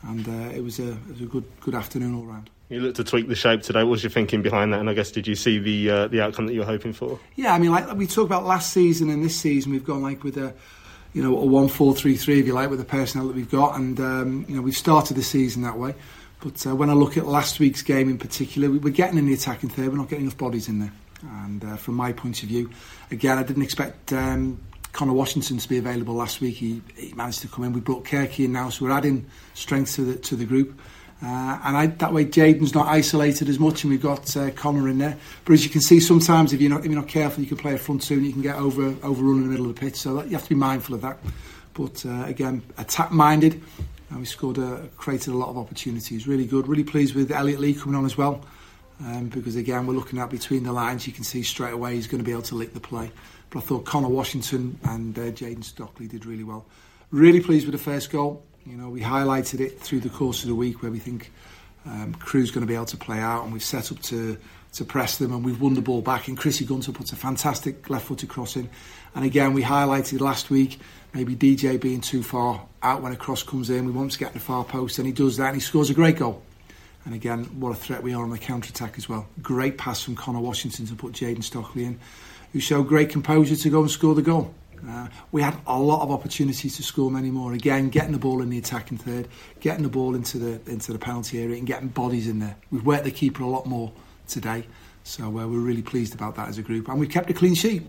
[0.04, 2.50] And uh, it, was a, it was a good, good afternoon all round.
[2.68, 3.84] You looked to tweak the shape today.
[3.84, 4.80] What was your thinking behind that?
[4.80, 7.20] And I guess did you see the uh, the outcome that you were hoping for?
[7.36, 10.24] Yeah, I mean, like we talked about last season and this season, we've gone like
[10.24, 10.52] with a,
[11.12, 13.50] you know, a one four three three, if you like, with the personnel that we've
[13.50, 15.94] got, and um, you know, we've started the season that way.
[16.40, 19.26] But uh, when I look at last week's game in particular, we were getting in
[19.26, 20.92] the attacking third, we're not getting enough bodies in there.
[21.44, 22.70] And uh, from my point of view,
[23.10, 24.60] again, I didn't expect um,
[24.92, 26.56] Conor Washington to be available last week.
[26.56, 27.72] He, he managed to come in.
[27.72, 30.78] We brought Kirky in now, so we're adding strength to the to the group.
[31.22, 34.88] Uh, and I, that way, Jayden's not isolated as much, and we've got uh, Conor
[34.88, 35.16] in there.
[35.44, 37.56] But as you can see, sometimes if you're not if you're not careful, you can
[37.56, 39.80] play a front two, and you can get over overrun in the middle of the
[39.80, 39.96] pitch.
[39.96, 41.18] So that, you have to be mindful of that.
[41.72, 43.62] But uh, again, attack minded.
[44.10, 46.28] And we scored a, created a lot of opportunities.
[46.28, 46.68] Really good.
[46.68, 48.44] Really pleased with Elliot Lee coming on as well.
[49.04, 51.06] Um, because again, we're looking at between the lines.
[51.06, 53.10] You can see straight away he's going to be able to lick the play.
[53.50, 56.66] But I thought Conor Washington and uh, Jayden Stockley did really well.
[57.10, 58.44] Really pleased with the first goal.
[58.66, 61.30] You know, we highlighted it through the course of the week where we think
[61.88, 64.36] Um, Crewe's going to be able to play out, and we've set up to
[64.72, 66.28] to press them, and we've won the ball back.
[66.28, 68.68] And Chrissy Gunter puts a fantastic left-footed crossing.
[69.14, 70.80] And again, we highlighted last week
[71.14, 73.86] maybe DJ being too far out when a cross comes in.
[73.86, 75.94] We want to get the far post, and he does that, and he scores a
[75.94, 76.42] great goal.
[77.06, 79.26] And again, what a threat we are on the counter attack as well.
[79.40, 81.98] Great pass from Conor Washington to put Jayden Stockley in,
[82.52, 84.52] who showed great composure to go and score the goal.
[84.88, 87.52] Uh, we had a lot of opportunities to score many more.
[87.52, 89.28] Again, getting the ball in the attacking third,
[89.60, 92.56] getting the ball into the into the penalty area, and getting bodies in there.
[92.70, 93.92] We've worked the keeper a lot more
[94.28, 94.66] today,
[95.04, 97.54] so uh, we're really pleased about that as a group, and we've kept a clean
[97.54, 97.82] sheet.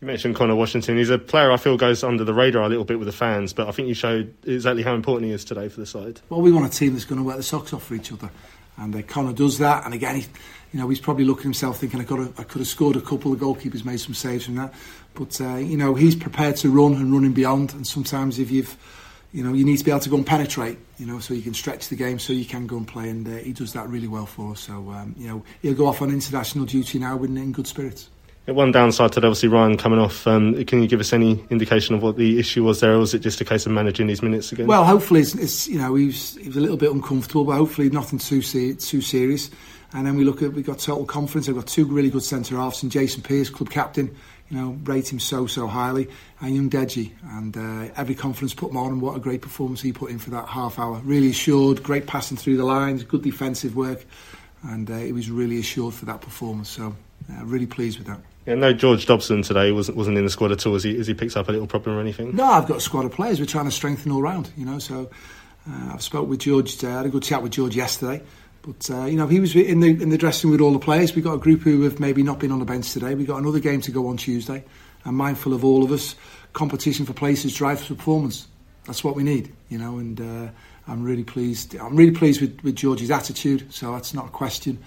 [0.00, 0.98] You mentioned Conor Washington.
[0.98, 3.54] He's a player I feel goes under the radar a little bit with the fans,
[3.54, 6.20] but I think you showed exactly how important he is today for the side.
[6.28, 8.28] Well, we want a team that's going to work the socks off for each other,
[8.76, 9.86] and uh, Conor does that.
[9.86, 10.26] And again, he,
[10.72, 13.00] you know, he's probably looking at himself thinking, I, got I could have scored a
[13.00, 13.30] couple.
[13.34, 14.74] The goalkeepers made some saves from that,
[15.14, 17.72] but uh, you know, he's prepared to run and running beyond.
[17.74, 18.76] And sometimes, if you've
[19.34, 21.42] you know, you need to be able to go and penetrate, you know, so you
[21.42, 23.10] can stretch the game so you can go and play.
[23.10, 24.60] And uh, he does that really well for us.
[24.60, 28.10] So, um, you know, he'll go off on international duty now with in good spirits.
[28.46, 30.26] One downside to obviously Ryan coming off.
[30.26, 33.14] Um, can you give us any indication of what the issue was there, or was
[33.14, 34.66] it just a case of managing these minutes again?
[34.66, 37.56] Well, hopefully, it's, it's you know he was, he was a little bit uncomfortable, but
[37.56, 39.50] hopefully nothing too too serious.
[39.94, 41.48] And then we look at we got total confidence.
[41.48, 44.14] We've got two really good centre halves, and Jason Pearce, club captain,
[44.50, 46.08] you know, rate him so so highly,
[46.40, 49.00] and young Deji, and uh, every confidence put him on.
[49.00, 51.00] What a great performance he put in for that half hour.
[51.04, 54.04] Really assured, great passing through the lines, good defensive work,
[54.62, 56.68] and uh, he was really assured for that performance.
[56.68, 56.94] So,
[57.32, 58.20] uh, really pleased with that.
[58.46, 60.74] Yeah, no, George Dobson today wasn't wasn't in the squad at all.
[60.74, 62.36] Has he, has he picked up a little problem or anything?
[62.36, 63.40] No, I've got a squad of players.
[63.40, 64.78] We're trying to strengthen all round, you know.
[64.78, 65.10] So
[65.68, 66.84] uh, I've spoke with George.
[66.84, 68.22] Uh, I had a good chat with George yesterday.
[68.64, 71.14] But uh, you know, he was in the in the dressing with all the players.
[71.14, 73.14] We've got a group who have maybe not been on the bench today.
[73.14, 74.64] We've got another game to go on Tuesday.
[75.04, 76.14] I'm mindful of all of us.
[76.54, 78.48] Competition for places drives performance.
[78.86, 79.98] That's what we need, you know.
[79.98, 80.50] And uh,
[80.88, 81.76] I'm really pleased.
[81.76, 83.72] I'm really pleased with, with George's attitude.
[83.72, 84.78] So that's not a question.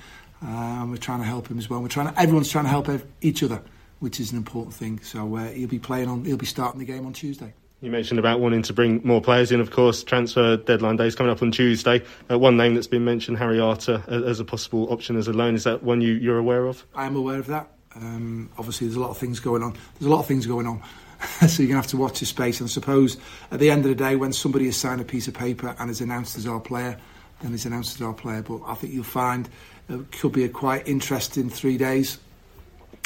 [0.42, 1.82] Um, we're trying to help him as well.
[1.82, 2.90] We're trying to, everyone's trying to help
[3.22, 3.62] each other,
[4.00, 5.00] which is an important thing.
[5.02, 6.26] So uh, he'll be playing on.
[6.26, 7.54] He'll be starting the game on Tuesday.
[7.80, 9.60] You mentioned about wanting to bring more players in.
[9.60, 12.04] Of course, transfer deadline day is coming up on Tuesday.
[12.30, 15.54] Uh, one name that's been mentioned, Harry Arter, as a possible option as a loan.
[15.54, 16.84] Is that one you, you're aware of?
[16.96, 17.72] I am aware of that.
[17.96, 19.74] Um, obviously, there's a lot of things going on.
[20.00, 20.82] There's a lot of things going on.
[21.48, 22.60] so you're going to have to watch your space.
[22.60, 23.18] And I suppose
[23.52, 25.92] at the end of the day, when somebody has signed a piece of paper and
[25.92, 26.98] is announced as our player,
[27.42, 28.42] then he's announced as our player.
[28.42, 29.48] But I think you'll find
[29.88, 32.18] it could be a quite interesting three days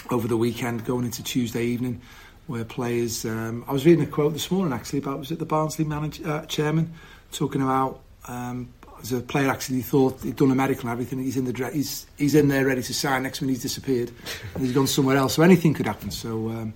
[0.10, 2.02] over the weekend going into Tuesday evening
[2.48, 5.46] where players um, I was reading a quote this morning actually about was it the
[5.46, 6.94] Barnsley manager uh, chairman
[7.32, 11.38] talking about um, as a player actually thought he'd done a medical and everything he's
[11.38, 14.12] in the he's he's in there ready to sign next minute he's disappeared
[14.54, 16.74] and he's gone somewhere else so anything could happen so um,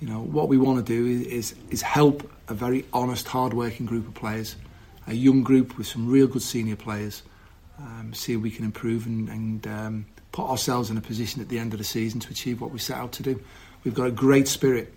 [0.00, 3.54] you know what we want to do is, is is help a very honest hard
[3.54, 4.56] working group of players
[5.06, 7.22] a young group with some real good senior players
[7.78, 11.48] um, see if we can improve and, and um, put ourselves in a position at
[11.48, 13.40] the end of the season to achieve what we set out to do.
[13.84, 14.92] We've got a great spirit,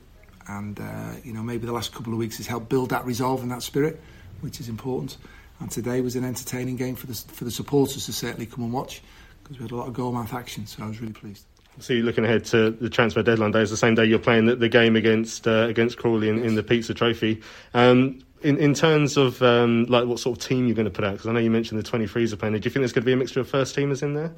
[0.47, 3.41] and uh, you know maybe the last couple of weeks has helped build that resolve
[3.41, 3.99] and that spirit,
[4.41, 5.17] which is important.
[5.59, 8.73] And today was an entertaining game for the for the supporters to certainly come and
[8.73, 9.01] watch
[9.43, 10.65] because we had a lot of goal mouth action.
[10.67, 11.43] So I was really pleased.
[11.79, 13.61] So you're looking ahead to the transfer deadline day.
[13.61, 16.55] It's the same day you're playing the, the game against uh, against Crawley in, in
[16.55, 17.41] the Pizza Trophy.
[17.73, 21.03] Um, in, in terms of um, like what sort of team you're going to put
[21.03, 22.53] out, because I know you mentioned the 23s are playing.
[22.53, 24.31] Do you think there's going to be a mixture of first teamers in there?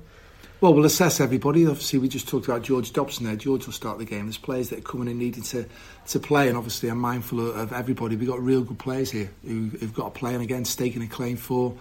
[0.62, 1.66] Well, we'll assess everybody.
[1.66, 3.38] Obviously, we just talked about George Dobson there.
[3.38, 4.26] George will start the game.
[4.26, 5.66] There's players that are coming in needing to,
[6.08, 8.18] to play, and obviously, I'm mindful of, of everybody.
[8.18, 11.08] We've got real good players here who, have got to play, and again, staking a
[11.08, 11.78] claim for,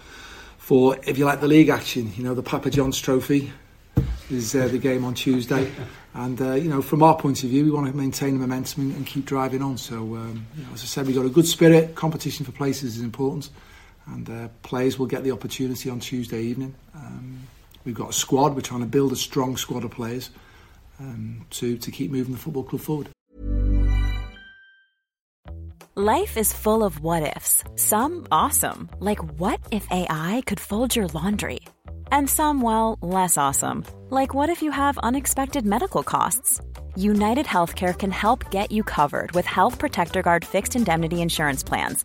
[0.59, 2.13] for if you like, the league action.
[2.15, 3.51] You know, the Papa John's Trophy
[4.31, 5.73] is uh, the game on Tuesday.
[6.15, 8.85] And uh, you know, from our point of view, we want to maintain the momentum
[8.85, 9.77] and, and keep driving on.
[9.77, 11.97] So, um, you know, as I said, we've got a good spirit.
[11.97, 13.51] Competition for places is important,
[14.07, 16.77] and uh, players will get the opportunity on Tuesday evening.
[16.95, 17.41] Um,
[17.89, 18.55] we've got a squad.
[18.55, 20.31] We're trying to build a strong squad of players
[21.01, 23.09] um, to to keep moving the football club forward.
[25.95, 27.65] Life is full of what ifs.
[27.75, 31.61] Some awesome, like what if AI could fold your laundry
[32.13, 33.85] and some, well, less awesome.
[34.11, 36.61] Like what if you have unexpected medical costs?
[36.97, 42.05] United Healthcare can help get you covered with Health Protector Guard fixed indemnity insurance plans.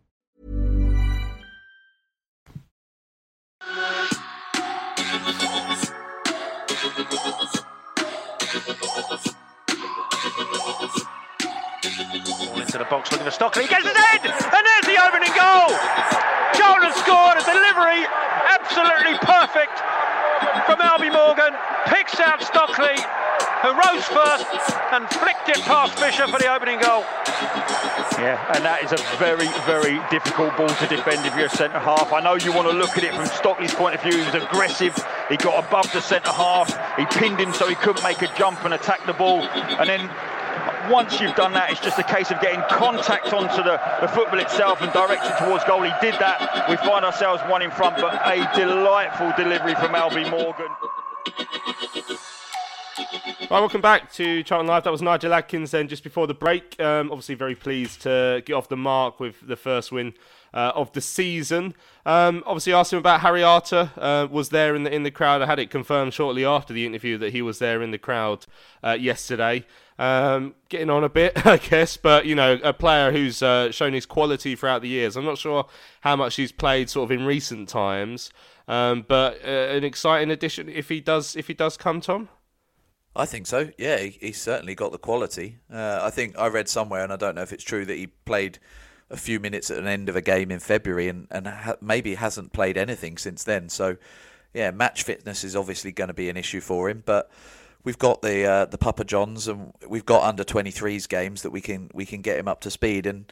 [12.81, 13.63] The box looking for Stockley.
[13.63, 14.25] He gets his head!
[14.25, 15.69] And there's the opening goal!
[16.57, 18.09] Charlton scored a delivery
[18.49, 19.77] absolutely perfect
[20.65, 21.53] from Albie Morgan.
[21.85, 22.97] Picks out Stockley,
[23.61, 24.49] who rose first
[24.97, 27.05] and flicked it past Fisher for the opening goal.
[28.17, 31.79] Yeah, and that is a very, very difficult ball to defend if you're a centre
[31.79, 32.11] half.
[32.11, 34.17] I know you want to look at it from Stockley's point of view.
[34.17, 34.97] He was aggressive.
[35.29, 36.69] He got above the centre half.
[36.97, 39.41] He pinned him so he couldn't make a jump and attack the ball.
[39.41, 40.09] And then
[40.89, 44.39] once you've done that, it's just a case of getting contact onto the, the football
[44.39, 45.81] itself and direct it towards goal.
[45.83, 46.69] He did that.
[46.69, 50.69] We find ourselves one in front, but a delightful delivery from Albie Morgan.
[53.51, 54.85] Right, welcome back to Charlton Live.
[54.85, 56.79] That was Nigel Adkins then just before the break.
[56.79, 60.13] Um, obviously, very pleased to get off the mark with the first win
[60.53, 61.73] uh, of the season.
[62.05, 63.91] Um, obviously, asked him about Harry Arter.
[63.97, 65.41] Uh, was there in the in the crowd.
[65.41, 68.45] I had it confirmed shortly after the interview that he was there in the crowd
[68.83, 69.65] uh, yesterday.
[69.99, 73.93] Um, getting on a bit, I guess, but you know, a player who's uh, shown
[73.93, 75.15] his quality throughout the years.
[75.15, 75.67] I'm not sure
[76.01, 78.31] how much he's played sort of in recent times,
[78.67, 82.29] um, but uh, an exciting addition if he does if he does come, Tom.
[83.15, 83.69] I think so.
[83.77, 85.57] Yeah, he, he's certainly got the quality.
[85.71, 88.07] Uh, I think I read somewhere, and I don't know if it's true, that he
[88.07, 88.59] played
[89.09, 92.15] a few minutes at an end of a game in February, and and ha- maybe
[92.15, 93.67] hasn't played anything since then.
[93.67, 93.97] So,
[94.53, 97.29] yeah, match fitness is obviously going to be an issue for him, but
[97.83, 101.61] we've got the uh, the Papa Johns and we've got under 23s games that we
[101.61, 103.05] can we can get him up to speed.
[103.05, 103.31] And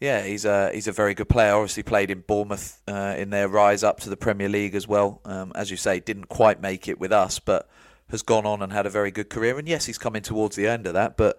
[0.00, 1.54] yeah he's a he's a very good player.
[1.54, 5.20] Obviously played in Bournemouth uh, in their rise up to the Premier League as well.
[5.24, 7.68] Um, as you say didn't quite make it with us but
[8.10, 9.58] has gone on and had a very good career.
[9.58, 11.38] And yes he's coming towards the end of that but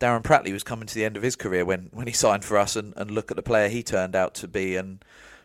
[0.00, 2.58] Darren Pratley was coming to the end of his career when, when he signed for
[2.58, 4.76] us and, and look at the player he turned out to be.
[4.76, 5.04] And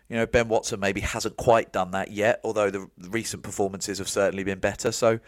[0.10, 3.98] you know Ben Watson maybe hasn't quite done that yet although the, the recent performances
[3.98, 4.92] have certainly been better.
[4.94, 5.20] So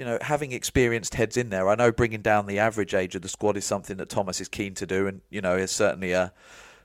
[0.00, 3.20] you know, having experienced heads in there, I know bringing down the average age of
[3.20, 6.12] the squad is something that Thomas is keen to do, and you know, is certainly
[6.12, 6.32] a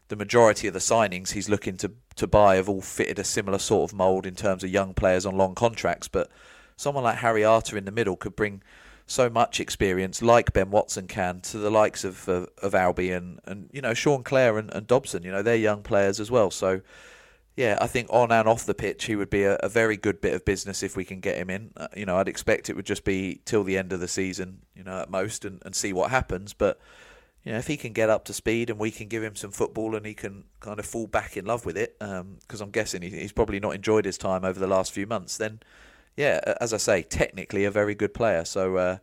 [0.09, 3.57] the majority of the signings he's looking to to buy have all fitted a similar
[3.57, 6.09] sort of mould in terms of young players on long contracts.
[6.09, 6.30] But
[6.76, 8.61] someone like Harry Arter in the middle could bring
[9.07, 13.70] so much experience, like Ben Watson can, to the likes of of, of and, and
[13.72, 15.24] you know Sean Clare and, and Dobson.
[15.24, 16.82] You know, they're young players as well, so
[17.56, 20.20] yeah, I think on and off the pitch, he would be a, a very good
[20.20, 21.72] bit of business if we can get him in.
[21.78, 24.60] Uh, you know, I'd expect it would just be till the end of the season,
[24.76, 26.53] you know, at most, and, and see what happens.
[26.53, 26.80] But
[27.43, 29.51] you know, if he can get up to speed and we can give him some
[29.51, 32.72] football and he can kind of fall back in love with it, because um, I'm
[32.72, 35.62] guessing he, he's probably not enjoyed his time over the last few months, then
[36.18, 38.45] yeah, as I say, technically a very good player.
[38.45, 38.78] So.
[38.78, 38.97] Uh,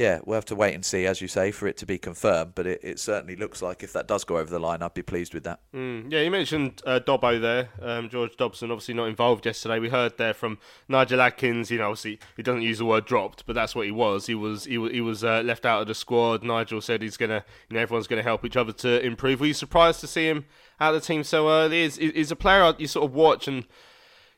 [0.00, 2.54] yeah, we'll have to wait and see, as you say, for it to be confirmed.
[2.54, 5.02] But it, it certainly looks like if that does go over the line, I'd be
[5.02, 5.60] pleased with that.
[5.74, 9.78] Mm, yeah, you mentioned uh, Dobbo there, um, George Dobson, obviously not involved yesterday.
[9.78, 10.56] We heard there from
[10.88, 11.70] Nigel Adkins.
[11.70, 14.24] You know, obviously he doesn't use the word dropped, but that's what he was.
[14.24, 16.42] He was he, he was uh, left out of the squad.
[16.42, 19.40] Nigel said he's gonna, you know, everyone's gonna help each other to improve.
[19.40, 20.46] Were you surprised to see him
[20.80, 21.82] out of the team so early?
[21.82, 23.66] Is is a player you sort of watch and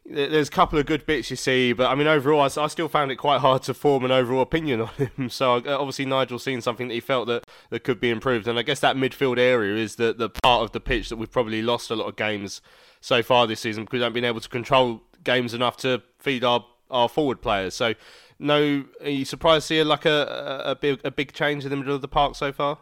[0.05, 2.89] there's a couple of good bits you see, but I mean, overall, I, I, still
[2.89, 5.31] found it quite hard to form an overall opinion on him.
[5.31, 8.59] So uh, obviously, Nigel's seen something that he felt that, that could be improved, and
[8.59, 11.63] I guess that midfield area is the the part of the pitch that we've probably
[11.63, 12.61] lost a lot of games
[13.01, 16.43] so far this season because we haven't been able to control games enough to feed
[16.43, 17.75] our our forward players.
[17.75, 17.95] So,
[18.39, 21.77] no, are you surprised to see like a a big a big change in the
[21.77, 22.79] middle of the park so far?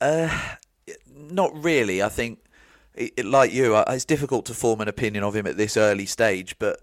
[0.00, 0.56] Uh,
[1.14, 2.02] not really.
[2.02, 2.40] I think
[2.96, 6.58] it, like you, it's difficult to form an opinion of him at this early stage,
[6.58, 6.80] but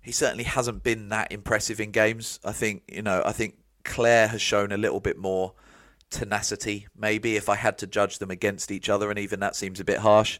[0.00, 2.40] he certainly hasn't been that impressive in games.
[2.44, 5.54] I think you know, I think Clare has shown a little bit more
[6.10, 6.86] tenacity.
[6.96, 9.84] Maybe if I had to judge them against each other, and even that seems a
[9.84, 10.38] bit harsh.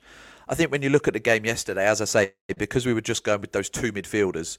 [0.48, 3.00] I think when you look at the game yesterday, as I say, because we were
[3.00, 4.58] just going with those two midfielders,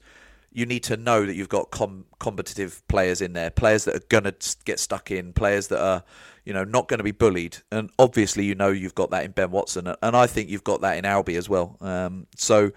[0.54, 4.06] you need to know that you've got com- competitive players in there, players that are
[4.08, 6.04] going to get stuck in, players that are
[6.44, 7.58] you know, not going to be bullied.
[7.72, 10.82] And obviously, you know, you've got that in Ben Watson, and I think you've got
[10.82, 11.76] that in Albie as well.
[11.80, 12.70] Um, so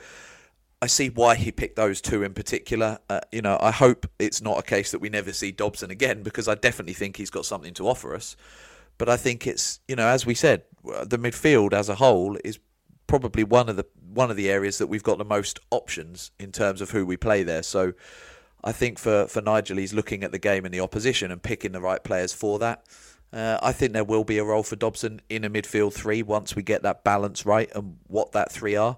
[0.82, 3.00] I see why he picked those two in particular.
[3.10, 6.24] Uh, you know, I hope it's not a case that we never see Dobson again
[6.24, 8.36] because I definitely think he's got something to offer us.
[8.98, 12.60] But I think it's you know, as we said, the midfield as a whole is
[13.06, 13.86] probably one of the
[14.18, 17.18] one of the areas that we've got the most options in terms of who we
[17.18, 17.64] play there.
[17.64, 17.94] So.
[18.64, 21.74] I think for, for Nigel, he's looking at the game and the opposition and picking
[21.74, 22.84] the right players for that.
[23.32, 26.56] Uh, I think there will be a role for Dobson in a midfield three once
[26.56, 28.98] we get that balance right and what that three are.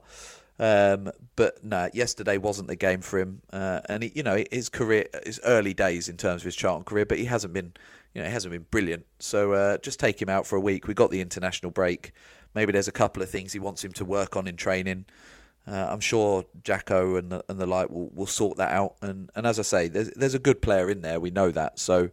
[0.60, 4.68] Um, but no, yesterday wasn't the game for him, uh, and he, you know his
[4.68, 7.74] career, his early days in terms of his Charlton career, but he hasn't been,
[8.14, 9.06] you know, he hasn't been brilliant.
[9.20, 10.88] So uh, just take him out for a week.
[10.88, 12.12] We got the international break.
[12.54, 15.06] Maybe there's a couple of things he wants him to work on in training.
[15.68, 18.96] Uh, I'm sure Jacko and the, and the like will, will sort that out.
[19.02, 21.20] And, and as I say, there's there's a good player in there.
[21.20, 21.78] We know that.
[21.80, 22.10] So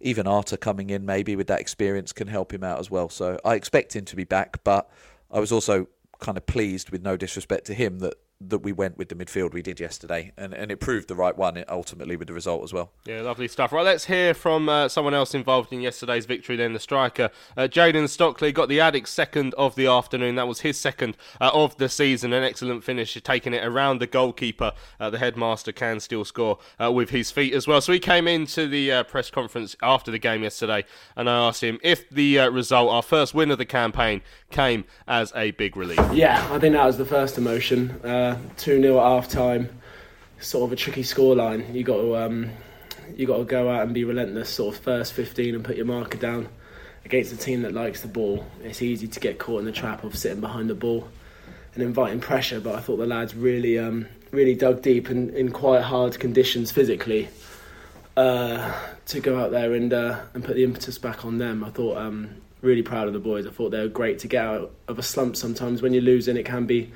[0.00, 3.08] even Arter coming in maybe with that experience can help him out as well.
[3.08, 4.88] So I expect him to be back, but
[5.30, 5.88] I was also
[6.20, 9.52] kind of pleased, with no disrespect to him, that that we went with the midfield
[9.52, 12.72] we did yesterday, and, and it proved the right one ultimately with the result as
[12.72, 12.90] well.
[13.04, 13.72] Yeah, lovely stuff.
[13.72, 16.56] Right, let's hear from uh, someone else involved in yesterday's victory.
[16.56, 20.36] Then the striker, uh, Jayden Stockley, got the Addicks second of the afternoon.
[20.36, 22.32] That was his second uh, of the season.
[22.32, 24.72] An excellent finish, taking it around the goalkeeper.
[24.98, 27.82] Uh, the headmaster can still score uh, with his feet as well.
[27.82, 30.84] So he came into the uh, press conference after the game yesterday,
[31.14, 35.32] and I asked him if the result, our first win of the campaign, came as
[35.34, 36.00] a big relief.
[36.12, 38.00] Yeah, I think that was the first emotion.
[38.56, 39.68] Two 0 at half time,
[40.40, 41.72] sort of a tricky scoreline.
[41.74, 42.50] You got to um,
[43.16, 45.86] you got to go out and be relentless, sort of first fifteen, and put your
[45.86, 46.48] marker down
[47.04, 48.44] against a team that likes the ball.
[48.62, 51.08] It's easy to get caught in the trap of sitting behind the ball
[51.74, 52.60] and inviting pressure.
[52.60, 56.70] But I thought the lads really um, really dug deep in, in quite hard conditions
[56.70, 57.28] physically.
[58.16, 58.74] Uh,
[59.06, 61.96] to go out there and uh, and put the impetus back on them, I thought
[61.96, 63.46] um, really proud of the boys.
[63.46, 65.36] I thought they were great to get out of a slump.
[65.36, 66.90] Sometimes when you're losing, it can be,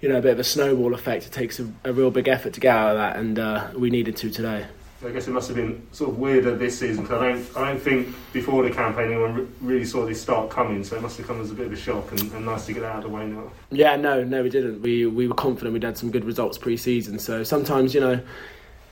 [0.00, 1.26] you know, a bit of a snowball effect.
[1.26, 3.90] It takes a, a real big effort to get out of that, and uh, we
[3.90, 4.66] needed to today.
[5.04, 7.72] I guess it must have been sort of weirder this season because I don't, I
[7.72, 10.84] don't think before the campaign anyone really saw this start coming.
[10.84, 12.74] So it must have come as a bit of a shock and, and, nice to
[12.74, 13.50] get out of the way now.
[13.70, 14.82] Yeah, no, no, we didn't.
[14.82, 17.18] We we were confident we'd had some good results pre-season.
[17.18, 18.20] So sometimes you know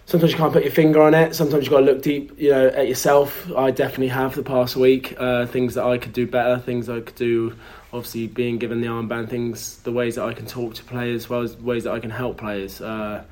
[0.09, 1.35] sometimes you can't put your finger on it.
[1.35, 3.51] Sometimes you've got to look deep, you know, at yourself.
[3.55, 5.15] I definitely have the past week.
[5.19, 7.55] Uh, things that I could do better, things I could do.
[7.93, 11.31] Obviously, being given the armband, things, the ways that I can talk to players, as
[11.31, 12.81] well as ways that I can help players.
[12.81, 13.23] Uh,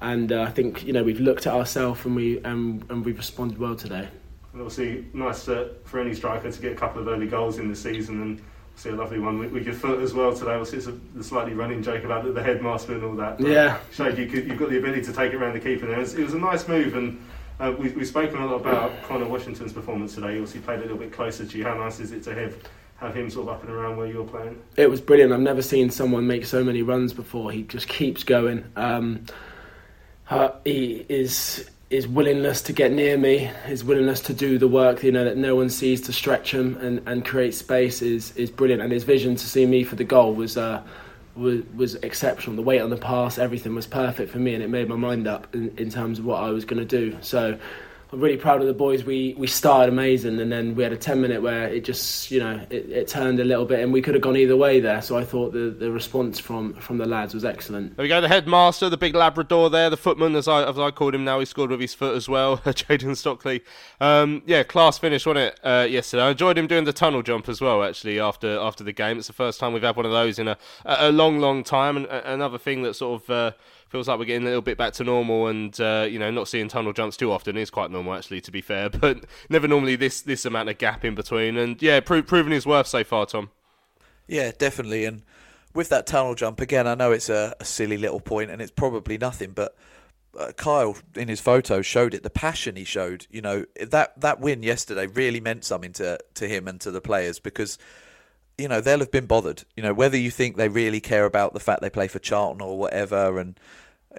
[0.00, 3.16] and uh, I think you know we've looked at ourselves and we and, and we've
[3.16, 4.08] responded well today.
[4.52, 7.76] And obviously, nice for any striker to get a couple of early goals in the
[7.76, 8.42] season and
[8.76, 10.52] see a lovely one with, with, your foot as well today.
[10.52, 13.40] Obviously, it's a, a slightly running joke about the, the headmaster and all that.
[13.40, 15.86] yeah, showed you you've got the ability to take it around the keeper.
[15.86, 17.24] There, it was, it was a nice move, and
[17.60, 20.32] uh, we, we've spoken a lot about Conor Washington's performance today.
[20.32, 21.64] He obviously played a little bit closer to you.
[21.64, 22.56] How nice is it to have
[22.96, 24.60] have him sort of up and around where you're playing?
[24.76, 25.32] It was brilliant.
[25.32, 27.50] I've never seen someone make so many runs before.
[27.50, 28.64] He just keeps going.
[28.76, 29.26] Um,
[30.30, 35.02] uh, he is his willingness to get near me, his willingness to do the work,
[35.02, 38.50] you know, that no one sees to stretch him and, and create space is, is
[38.50, 38.80] brilliant.
[38.80, 40.82] And his vision to see me for the goal was, uh,
[41.36, 42.56] was, was exceptional.
[42.56, 45.26] The weight on the pass, everything was perfect for me, and it made my mind
[45.26, 47.18] up in, in terms of what I was going to do.
[47.20, 47.58] So
[48.12, 49.04] I'm really proud of the boys.
[49.04, 52.40] We we started amazing, and then we had a ten minute where it just you
[52.40, 55.00] know it, it turned a little bit, and we could have gone either way there.
[55.00, 57.96] So I thought the, the response from from the lads was excellent.
[57.96, 58.20] There we go.
[58.20, 61.40] The headmaster, the big Labrador there, the footman as I as I called him now.
[61.40, 62.58] He scored with his foot as well.
[62.66, 63.62] Jayden Stockley.
[63.98, 65.60] Um, yeah, class finish, wasn't it?
[65.64, 67.82] Uh, yesterday, I enjoyed him doing the tunnel jump as well.
[67.82, 70.48] Actually, after after the game, it's the first time we've had one of those in
[70.48, 73.30] a a long long time, and another thing that sort of.
[73.30, 73.52] Uh,
[73.92, 76.48] feels like we're getting a little bit back to normal, and uh, you know, not
[76.48, 78.88] seeing tunnel jumps too often is quite normal actually, to be fair.
[79.02, 82.66] But never normally this this amount of gap in between, and yeah, pro- proving his
[82.66, 83.50] worth so far, Tom.
[84.26, 85.22] Yeah, definitely, and
[85.74, 88.72] with that tunnel jump again, I know it's a, a silly little point, and it's
[88.72, 89.76] probably nothing, but.
[90.34, 94.40] Uh, Kyle in his photo showed it the passion he showed you know that that
[94.40, 97.76] win yesterday really meant something to to him and to the players because
[98.56, 101.52] you know they'll have been bothered you know whether you think they really care about
[101.52, 103.60] the fact they play for Charlton or whatever and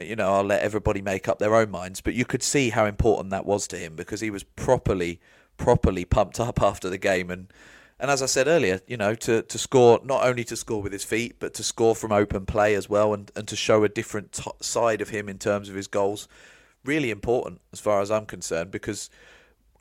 [0.02, 2.02] you know, I'll let everybody make up their own minds.
[2.02, 5.20] But you could see how important that was to him because he was properly,
[5.58, 7.30] properly pumped up after the game.
[7.30, 7.48] And
[8.00, 10.92] and as I said earlier, you know, to, to score not only to score with
[10.92, 13.90] his feet, but to score from open play as well, and, and to show a
[13.90, 16.28] different t- side of him in terms of his goals,
[16.84, 18.72] really important as far as I'm concerned.
[18.72, 19.10] Because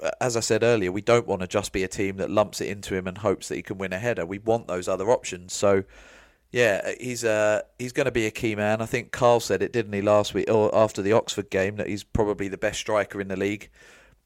[0.00, 2.60] uh, as I said earlier, we don't want to just be a team that lumps
[2.60, 4.24] it into him and hopes that he can win a header.
[4.24, 5.52] We want those other options.
[5.52, 5.82] So
[6.53, 8.82] yeah, he's uh, he's going to be a key man.
[8.82, 11.88] I think Carl said it, didn't he, last week or after the Oxford game that
[11.88, 13.70] he's probably the best striker in the league.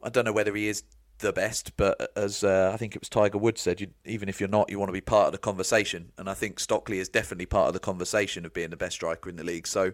[0.02, 0.82] I don't know whether he is
[1.18, 4.40] the best, but as uh, I think it was Tiger Woods said, you, even if
[4.40, 6.12] you're not, you want to be part of the conversation.
[6.18, 9.30] And I think Stockley is definitely part of the conversation of being the best striker
[9.30, 9.68] in the league.
[9.68, 9.92] So,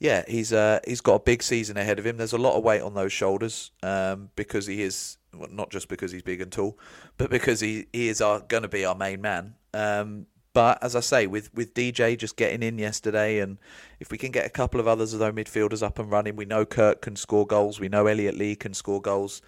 [0.00, 2.16] yeah, he's uh, he's got a big season ahead of him.
[2.16, 5.88] There's a lot of weight on those shoulders um, because he is well, not just
[5.88, 6.78] because he's big and tall,
[7.18, 9.54] but because he, he is going to be our main man.
[9.74, 13.58] Um, but as I say, with, with DJ just getting in yesterday, and
[14.00, 16.44] if we can get a couple of others of those midfielders up and running, we
[16.44, 19.40] know Kirk can score goals, we know Elliot Lee can score goals,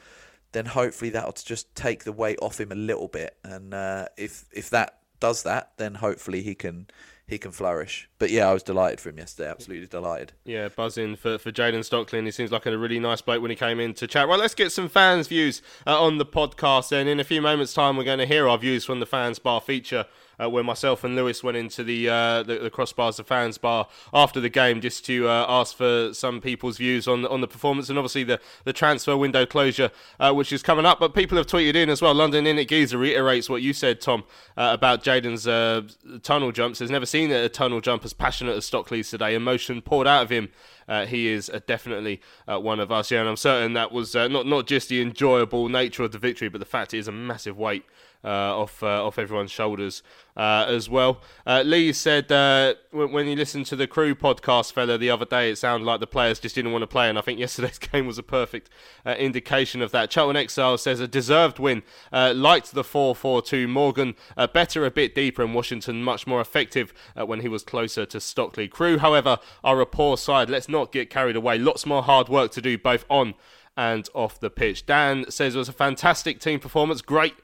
[0.52, 3.36] then hopefully that'll just take the weight off him a little bit.
[3.44, 6.86] And uh, if if that does that, then hopefully he can
[7.26, 8.08] he can flourish.
[8.18, 9.50] But yeah, I was delighted for him yesterday.
[9.50, 10.32] Absolutely delighted.
[10.44, 12.22] Yeah, buzzing for, for Jayden Stockley.
[12.22, 14.28] He seems like a really nice bloke when he came in to chat.
[14.28, 16.92] Right, let's get some fans' views uh, on the podcast.
[16.92, 19.38] And in a few moments' time, we're going to hear our views from the fans
[19.38, 20.04] bar feature
[20.42, 23.88] uh, where myself and Lewis went into the, uh, the, the crossbars of fans bar
[24.12, 27.88] after the game just to uh, ask for some people's views on on the performance
[27.88, 31.00] and obviously the, the transfer window closure uh, which is coming up.
[31.00, 32.14] But people have tweeted in as well.
[32.14, 34.24] London Init Geezer reiterates what you said, Tom,
[34.56, 35.82] uh, about Jayden's uh,
[36.22, 36.78] tunnel jumps.
[36.78, 39.34] Has never seen a tunnel jump as passionate as Stockley's today.
[39.34, 40.48] Emotion poured out of him.
[40.86, 43.10] Uh, he is uh, definitely uh, one of us.
[43.10, 46.48] Yeah, and I'm certain that was not not just the enjoyable nature of the victory,
[46.48, 47.84] but the fact it is a massive weight
[48.24, 50.02] Uh, off uh, off everyone's shoulders
[50.34, 51.20] uh, as well.
[51.46, 55.26] Uh, Lee said uh, when, when you listened to the Crewe podcast, fella, the other
[55.26, 57.78] day, it sounded like the players just didn't want to play, and I think yesterday's
[57.78, 58.70] game was a perfect
[59.04, 60.10] indication of that.
[60.10, 61.82] Charlton Exile says a deserved win.
[62.12, 63.68] liked the 4-4-2.
[63.68, 64.14] Morgan
[64.54, 68.68] better a bit deeper, and Washington much more effective when he was closer to Stockley.
[68.68, 70.48] Crewe, however, are a poor side.
[70.48, 71.58] Let's not get carried away.
[71.58, 73.34] Lots more hard work to do both on
[73.76, 74.86] and off the pitch.
[74.86, 77.02] Dan says it was a fantastic team performance.
[77.02, 77.34] Great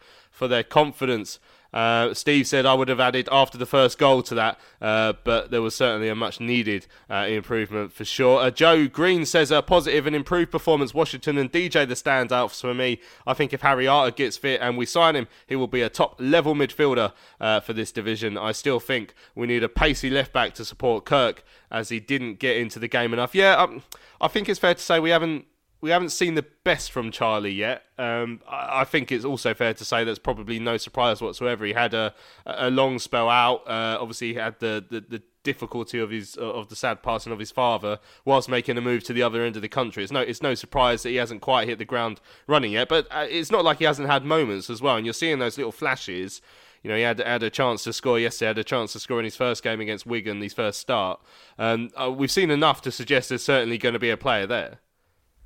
[0.41, 1.39] for their confidence.
[1.71, 5.51] Uh, Steve said I would have added after the first goal to that, uh, but
[5.51, 8.41] there was certainly a much needed uh, improvement for sure.
[8.41, 10.95] Uh, Joe Green says a positive and improved performance.
[10.95, 13.03] Washington and DJ the standouts for me.
[13.27, 15.91] I think if Harry Arter gets fit and we sign him, he will be a
[15.91, 18.39] top level midfielder uh, for this division.
[18.39, 22.39] I still think we need a pacey left back to support Kirk as he didn't
[22.39, 23.35] get into the game enough.
[23.35, 23.83] Yeah, um,
[24.23, 25.45] I think it's fair to say we haven't
[25.81, 27.85] we haven't seen the best from Charlie yet.
[27.99, 31.65] Um, I, I, think it's also fair to say that's probably no surprise whatsoever.
[31.65, 32.15] He had a,
[32.47, 33.67] a long spell out.
[33.67, 37.39] Uh, obviously, he had the, the, the, difficulty of his of the sad passing of
[37.39, 40.03] his father whilst making a move to the other end of the country.
[40.03, 42.91] It's no it's no surprise that he hasn't quite hit the ground running yet.
[42.91, 44.97] But uh, it's not like he hasn't had moments as well.
[44.97, 46.43] And you're seeing those little flashes.
[46.83, 48.49] You know, he had had a chance to score yesterday.
[48.49, 51.21] Had a chance to score in his first game against Wigan, his first start.
[51.59, 54.81] Um, uh, we've seen enough to suggest there's certainly going to be a player there.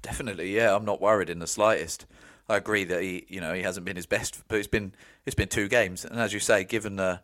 [0.05, 0.77] Definitely, yeah.
[0.77, 2.05] I'm not worried in the slightest.
[2.47, 4.93] I agree that he, you know, he hasn't been his best, but it's been
[5.25, 7.21] it's been two games, and as you say, given the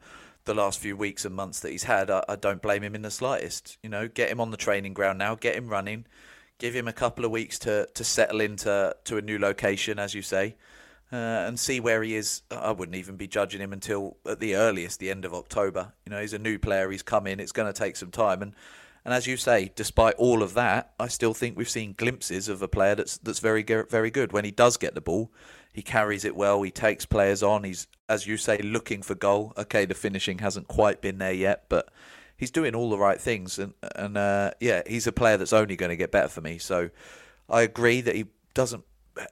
[0.47, 3.03] the last few weeks and months that he's had, I, I don't blame him in
[3.03, 3.77] the slightest.
[3.83, 6.07] You know, get him on the training ground now, get him running,
[6.59, 10.15] give him a couple of weeks to to settle into to a new location, as
[10.15, 10.57] you say,
[11.13, 12.41] uh, and see where he is.
[12.51, 15.93] I wouldn't even be judging him until at the earliest, the end of October.
[16.07, 16.91] You know, he's a new player.
[16.91, 17.41] He's come in.
[17.41, 18.55] It's going to take some time, and
[19.05, 22.63] and as you say, despite all of that, I still think we've seen glimpses of
[22.63, 24.33] a player that's that's very very good.
[24.33, 25.33] When he does get the ball,
[25.73, 26.63] he carries it well.
[26.63, 27.65] He takes players on.
[27.65, 29.53] He's, as you say, looking for goal.
[29.57, 31.89] Okay, the finishing hasn't quite been there yet, but
[32.37, 33.59] he's doing all the right things.
[33.59, 36.59] And and uh, yeah, he's a player that's only going to get better for me.
[36.59, 36.91] So
[37.49, 38.85] I agree that he doesn't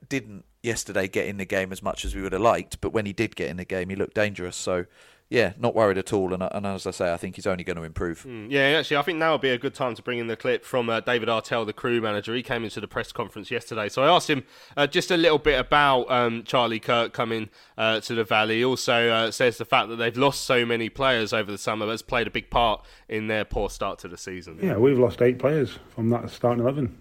[0.08, 3.06] didn't yesterday get in the game as much as we would have liked, but when
[3.06, 4.56] he did get in the game, he looked dangerous.
[4.56, 4.86] So
[5.30, 6.32] yeah, not worried at all.
[6.32, 8.24] And, and as I say, I think he's only going to improve.
[8.24, 10.36] Mm, yeah, actually, I think now would be a good time to bring in the
[10.36, 12.34] clip from uh, David Artell, the Crewe manager.
[12.34, 13.90] He came into the press conference yesterday.
[13.90, 14.44] So I asked him
[14.76, 18.58] uh, just a little bit about um, Charlie Kirk coming uh, to the Valley.
[18.58, 21.86] He also uh, says the fact that they've lost so many players over the summer
[21.88, 24.58] has played a big part in their poor start to the season.
[24.62, 26.96] Yeah, we've lost eight players from that starting 11.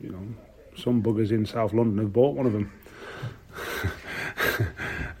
[0.00, 0.22] You know,
[0.76, 2.72] some buggers in South London have bought one of them.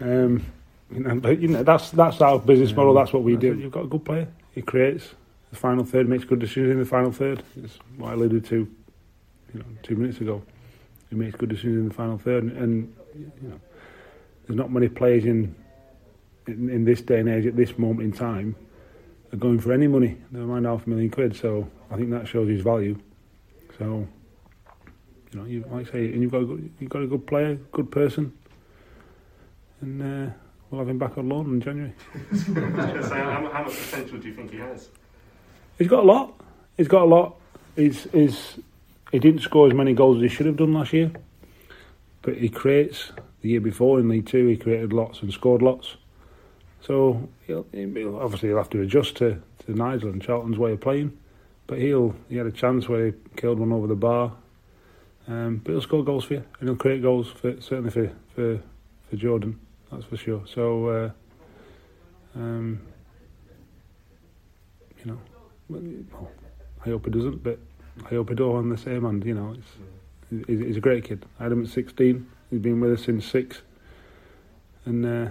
[0.00, 0.46] um,
[0.92, 2.94] you know, but, you know, that's that's our business model.
[2.94, 3.54] That's what we do.
[3.54, 4.28] You've got a good player.
[4.54, 5.14] He creates
[5.50, 7.42] the final third, makes good decisions in the final third.
[7.62, 10.42] It's what I alluded to, you know, two minutes ago.
[11.08, 13.60] He makes good decisions in the final third, and, and you know,
[14.46, 15.54] there's not many players in,
[16.46, 18.56] in in this day and age at this moment in time
[19.32, 20.16] are going for any money.
[20.32, 21.36] Never mind half a million quid.
[21.36, 22.98] So I think that shows his value.
[23.78, 24.08] So
[25.32, 27.26] you know, you like I say, and you've got a good, you've got a good
[27.28, 28.36] player, good person,
[29.80, 30.02] and.
[30.02, 30.32] Uh,
[30.70, 31.92] we'll have him back on loan in January.
[32.54, 34.88] how, how much potential do you think he has?
[35.78, 36.40] He's got a lot.
[36.76, 37.36] He's got a lot.
[37.76, 38.58] He's, he's,
[39.12, 41.10] he didn't score as many goals as he should have done last year,
[42.22, 43.12] but he creates.
[43.42, 45.96] The year before in League Two, he created lots and scored lots.
[46.82, 50.80] So he'll, he'll, obviously he'll have to adjust to, to Nigel and Charlton's way of
[50.82, 51.16] playing,
[51.66, 54.32] but he'll he had a chance where he killed one over the bar.
[55.26, 58.60] Um, but he'll score goals for you, and he'll create goals for certainly for for,
[59.08, 59.58] for Jordan
[59.90, 60.42] that's for sure.
[60.46, 61.10] So, uh,
[62.36, 62.80] um,
[64.98, 65.18] you know,
[65.68, 66.28] well,
[66.84, 67.58] I hope he doesn't, but
[68.06, 69.24] I hope he do on the same hand.
[69.24, 71.24] You know, it's, he's, he's a great kid.
[71.38, 72.26] I had him at 16.
[72.50, 73.62] He's been with us since six.
[74.84, 75.30] And uh,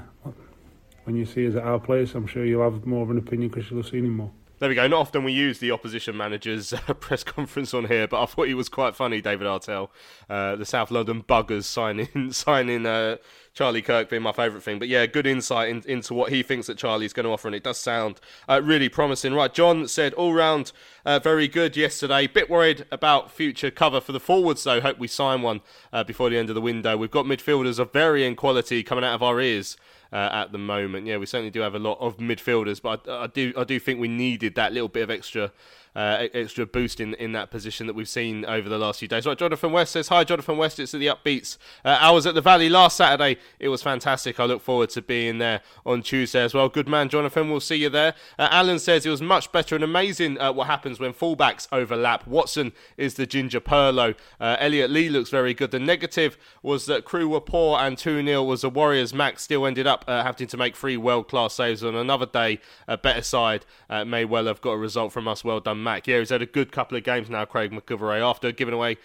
[1.04, 3.50] when you see us at our place, I'm sure you'll have more of an opinion
[3.50, 4.32] because you'll have seen him more.
[4.60, 4.86] There we go.
[4.88, 8.48] Not often we use the opposition manager's uh, press conference on here, but I thought
[8.48, 9.88] he was quite funny, David Artell.
[10.30, 13.16] Uh, the South London buggers signing signing uh,
[13.54, 14.78] Charlie Kirk being my favourite thing.
[14.78, 17.56] But yeah, good insight in, into what he thinks that Charlie's going to offer, and
[17.56, 19.34] it does sound uh, really promising.
[19.34, 20.74] Right, John said all round
[21.06, 22.28] uh, very good yesterday.
[22.28, 24.82] Bit worried about future cover for the forwards though.
[24.82, 25.62] Hope we sign one
[25.94, 26.98] uh, before the end of the window.
[26.98, 29.78] We've got midfielders of varying quality coming out of our ears.
[30.12, 33.26] Uh, at the moment, yeah, we certainly do have a lot of midfielders, but I,
[33.26, 35.52] I do I do think we needed that little bit of extra
[35.96, 39.26] uh, extra boost in, in that position that we've seen over the last few days.
[39.26, 40.80] Right, Jonathan West says, Hi, Jonathan West.
[40.80, 41.58] It's at the Upbeats.
[41.84, 43.38] Uh, I was at the Valley last Saturday.
[43.60, 44.40] It was fantastic.
[44.40, 46.70] I look forward to being there on Tuesday as well.
[46.70, 47.50] Good man, Jonathan.
[47.50, 48.14] We'll see you there.
[48.38, 52.28] Uh, Alan says it was much better and amazing uh, what happens when fullbacks overlap.
[52.28, 54.16] Watson is the ginger Pirlo.
[54.40, 55.72] Uh, Elliot Lee looks very good.
[55.72, 59.14] The negative was that Crewe were poor and 2 0 was the Warriors.
[59.14, 62.60] Mac still ended up uh, having to make three world class saves on another day.
[62.88, 65.44] A better side may well have got a result from us.
[65.44, 66.08] Well done, Mac.
[66.08, 68.98] Yeah, he's had a good couple of games now, Craig MacGillivray, after giving away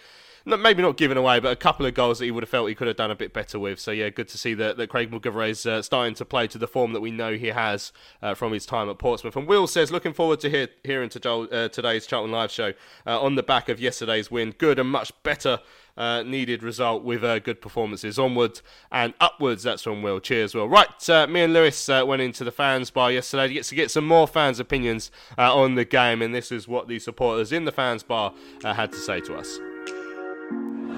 [0.45, 2.75] maybe not giving away, but a couple of goals that he would have felt he
[2.75, 3.79] could have done a bit better with.
[3.79, 6.57] So yeah, good to see that, that Craig MacGillivray is uh, starting to play to
[6.57, 7.91] the form that we know he has
[8.21, 9.35] uh, from his time at Portsmouth.
[9.35, 12.73] And Will says, looking forward to hear, hearing to Joel, uh, today's Charlton Live show
[13.07, 14.51] uh, on the back of yesterday's win.
[14.51, 15.59] Good and much better.
[15.97, 19.63] Uh, needed result with uh, good performances onwards and upwards.
[19.63, 20.19] That's from Will.
[20.19, 20.67] Cheers, Will.
[20.67, 23.75] Right, uh, me and Lewis uh, went into the fans bar yesterday to get to
[23.75, 27.53] get some more fans' opinions uh, on the game, and this is what the supporters
[27.53, 29.57] in the fans bar had to say to us.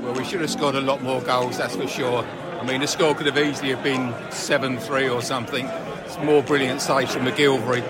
[0.07, 2.23] Well, we should have scored a lot more goals, that's for sure.
[2.61, 5.65] I mean, the score could have easily have been 7-3 or something.
[6.05, 7.81] It's more brilliant saves from McGilvery.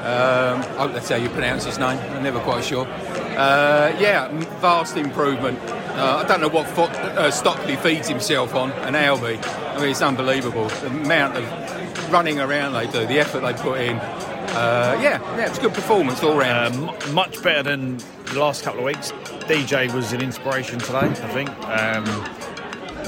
[0.00, 1.96] Um, I hope that's how you pronounce his name.
[1.96, 2.88] I'm never quite sure.
[2.88, 4.26] Uh, yeah,
[4.58, 5.60] vast improvement.
[5.60, 9.40] Uh, I don't know what fo- uh, Stockley feeds himself on, and Albie.
[9.76, 10.66] I mean, it's unbelievable.
[10.66, 13.96] The amount of running around they do, the effort they put in.
[13.96, 16.74] Uh, yeah, yeah, it's good performance all round.
[16.74, 19.12] Um, much better than the last couple of weeks.
[19.50, 21.50] DJ was an inspiration today, I think.
[21.66, 22.04] Um,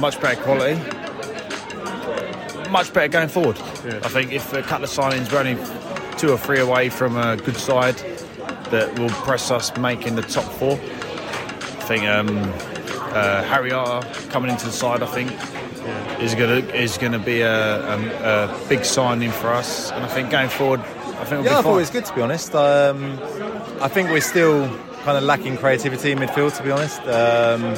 [0.00, 0.74] much better quality.
[2.68, 3.56] Much better going forward.
[3.86, 5.54] I think if a couple of signings were only
[6.18, 7.94] two or three away from a good side
[8.72, 10.72] that will press us making the top four.
[10.72, 12.36] I think um,
[13.14, 15.30] uh, Harry Arter coming into the side, I think,
[16.20, 19.92] is gonna is gonna be a, a, a big signing for us.
[19.92, 22.04] And I think going forward, I think we'll yeah, be I thought it was good
[22.06, 22.52] to be honest.
[22.52, 23.20] Um,
[23.80, 24.66] I think we're still
[25.02, 27.00] kind of lacking creativity in midfield, to be honest.
[27.00, 27.74] Um,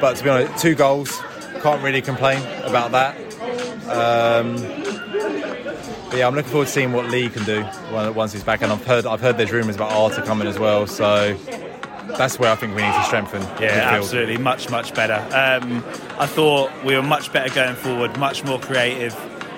[0.00, 1.20] but to be honest, two goals,
[1.62, 3.16] can't really complain about that.
[3.88, 4.56] Um,
[6.10, 7.62] but yeah, I'm looking forward to seeing what Lee can do
[8.12, 8.62] once he's back.
[8.62, 11.34] And I've heard I've heard there's rumours about Arter coming as well, so
[12.18, 13.42] that's where I think we need to strengthen.
[13.60, 15.14] Yeah, absolutely, much much better.
[15.14, 15.84] Um,
[16.18, 19.14] I thought we were much better going forward, much more creative.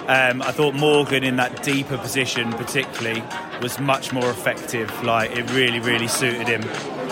[0.06, 3.22] Um, I thought Morgan in that deeper position, particularly,
[3.62, 4.90] was much more effective.
[5.02, 6.62] Like it really, really suited him.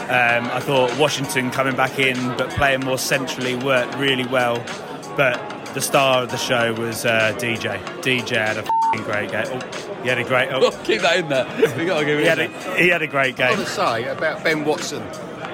[0.03, 4.63] Um, I thought Washington coming back in but playing more centrally worked really well.
[5.17, 5.39] But
[5.75, 7.83] the star of the show was uh, DJ.
[8.03, 9.47] DJ had a f***ing great game.
[9.47, 10.51] Oh, he had a great.
[10.51, 11.47] Oh, Keep that in there.
[11.77, 13.47] We got to give it he, had a, he had a great game.
[13.53, 13.65] I've game.
[13.65, 15.03] got to say about Ben Watson,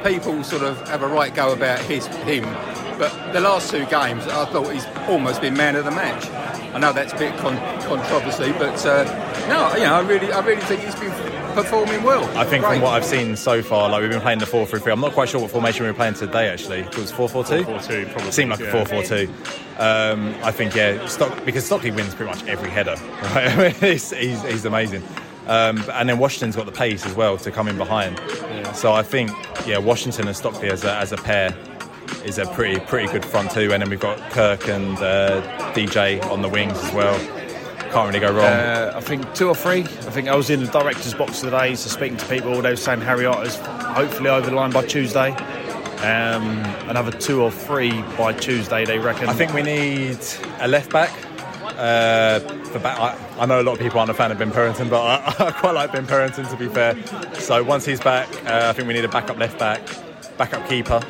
[0.05, 2.45] people sort of have a right go about his him,
[2.99, 6.25] but the last two games, I thought he's almost been man of the match.
[6.79, 9.03] I know that's a bit con- controversy, but uh,
[9.49, 11.11] no, you know, I really, I really think he's been
[11.57, 12.23] performing well.
[12.39, 12.75] I think Great.
[12.75, 14.93] from what I've seen so far, like we've been playing the 4 3 3.
[14.93, 16.83] I'm not quite sure what formation we were playing today actually.
[16.83, 17.65] It was 4 4 2?
[17.65, 18.67] 4-4-2, probably, Seemed like yeah.
[18.67, 19.29] a 4 4 2.
[19.79, 22.95] Um, I think, yeah, Stock, because Stockley wins pretty much every header.
[23.35, 23.49] Right?
[23.49, 25.03] I mean, he's, he's, he's amazing.
[25.49, 28.21] Um, and then Washington's got the pace as well to come in behind.
[28.77, 29.33] So I think,
[29.67, 31.57] yeah, Washington and Stockley as a, as a pair
[32.25, 33.73] is a pretty pretty good front two.
[33.73, 35.41] And then we've got Kirk and uh,
[35.75, 37.19] DJ on the wings as well.
[37.91, 38.45] Can't really go wrong.
[38.45, 39.81] Uh, I think two or three.
[39.81, 42.77] I think I was in the director's box today, so speaking to people, they were
[42.77, 45.31] saying Harry Arter's hopefully over the line by Tuesday.
[46.03, 49.29] Um, another two or three by Tuesday, they reckon.
[49.29, 50.19] I think we need
[50.61, 51.11] a left back.
[51.79, 54.51] Uh, for back I, I know a lot of people aren't a fan of Ben
[54.51, 56.97] Purrington, but I, I quite like Ben Purrington to be fair.
[57.35, 59.81] So once he's back, uh, I think we need a backup left back,
[60.37, 61.01] backup keeper.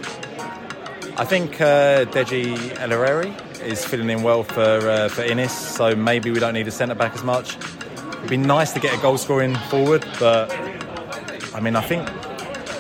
[1.21, 6.31] I think uh, Deji Elerewe is filling in well for uh, for Inniss, so maybe
[6.31, 7.57] we don't need a centre back as much.
[8.19, 10.53] It'd be nice to get a goal scoring forward, but
[11.55, 12.09] I mean, I think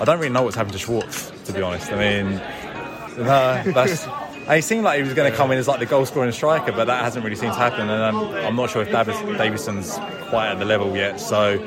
[0.01, 1.91] I don't really know what's happened to Schwartz, to be honest.
[1.91, 2.37] I mean,
[3.19, 4.07] no, that's.
[4.49, 6.71] He seemed like he was going to come in as like the goal scoring striker,
[6.71, 7.91] but that hasn't really seemed to happen.
[7.91, 8.17] And I'm,
[8.47, 9.95] I'm not sure if Davis, Davison's
[10.31, 11.21] quite at the level yet.
[11.21, 11.59] So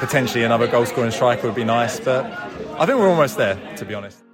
[0.00, 1.98] potentially another goal scoring striker would be nice.
[1.98, 2.26] But
[2.78, 4.25] I think we're almost there, to be honest.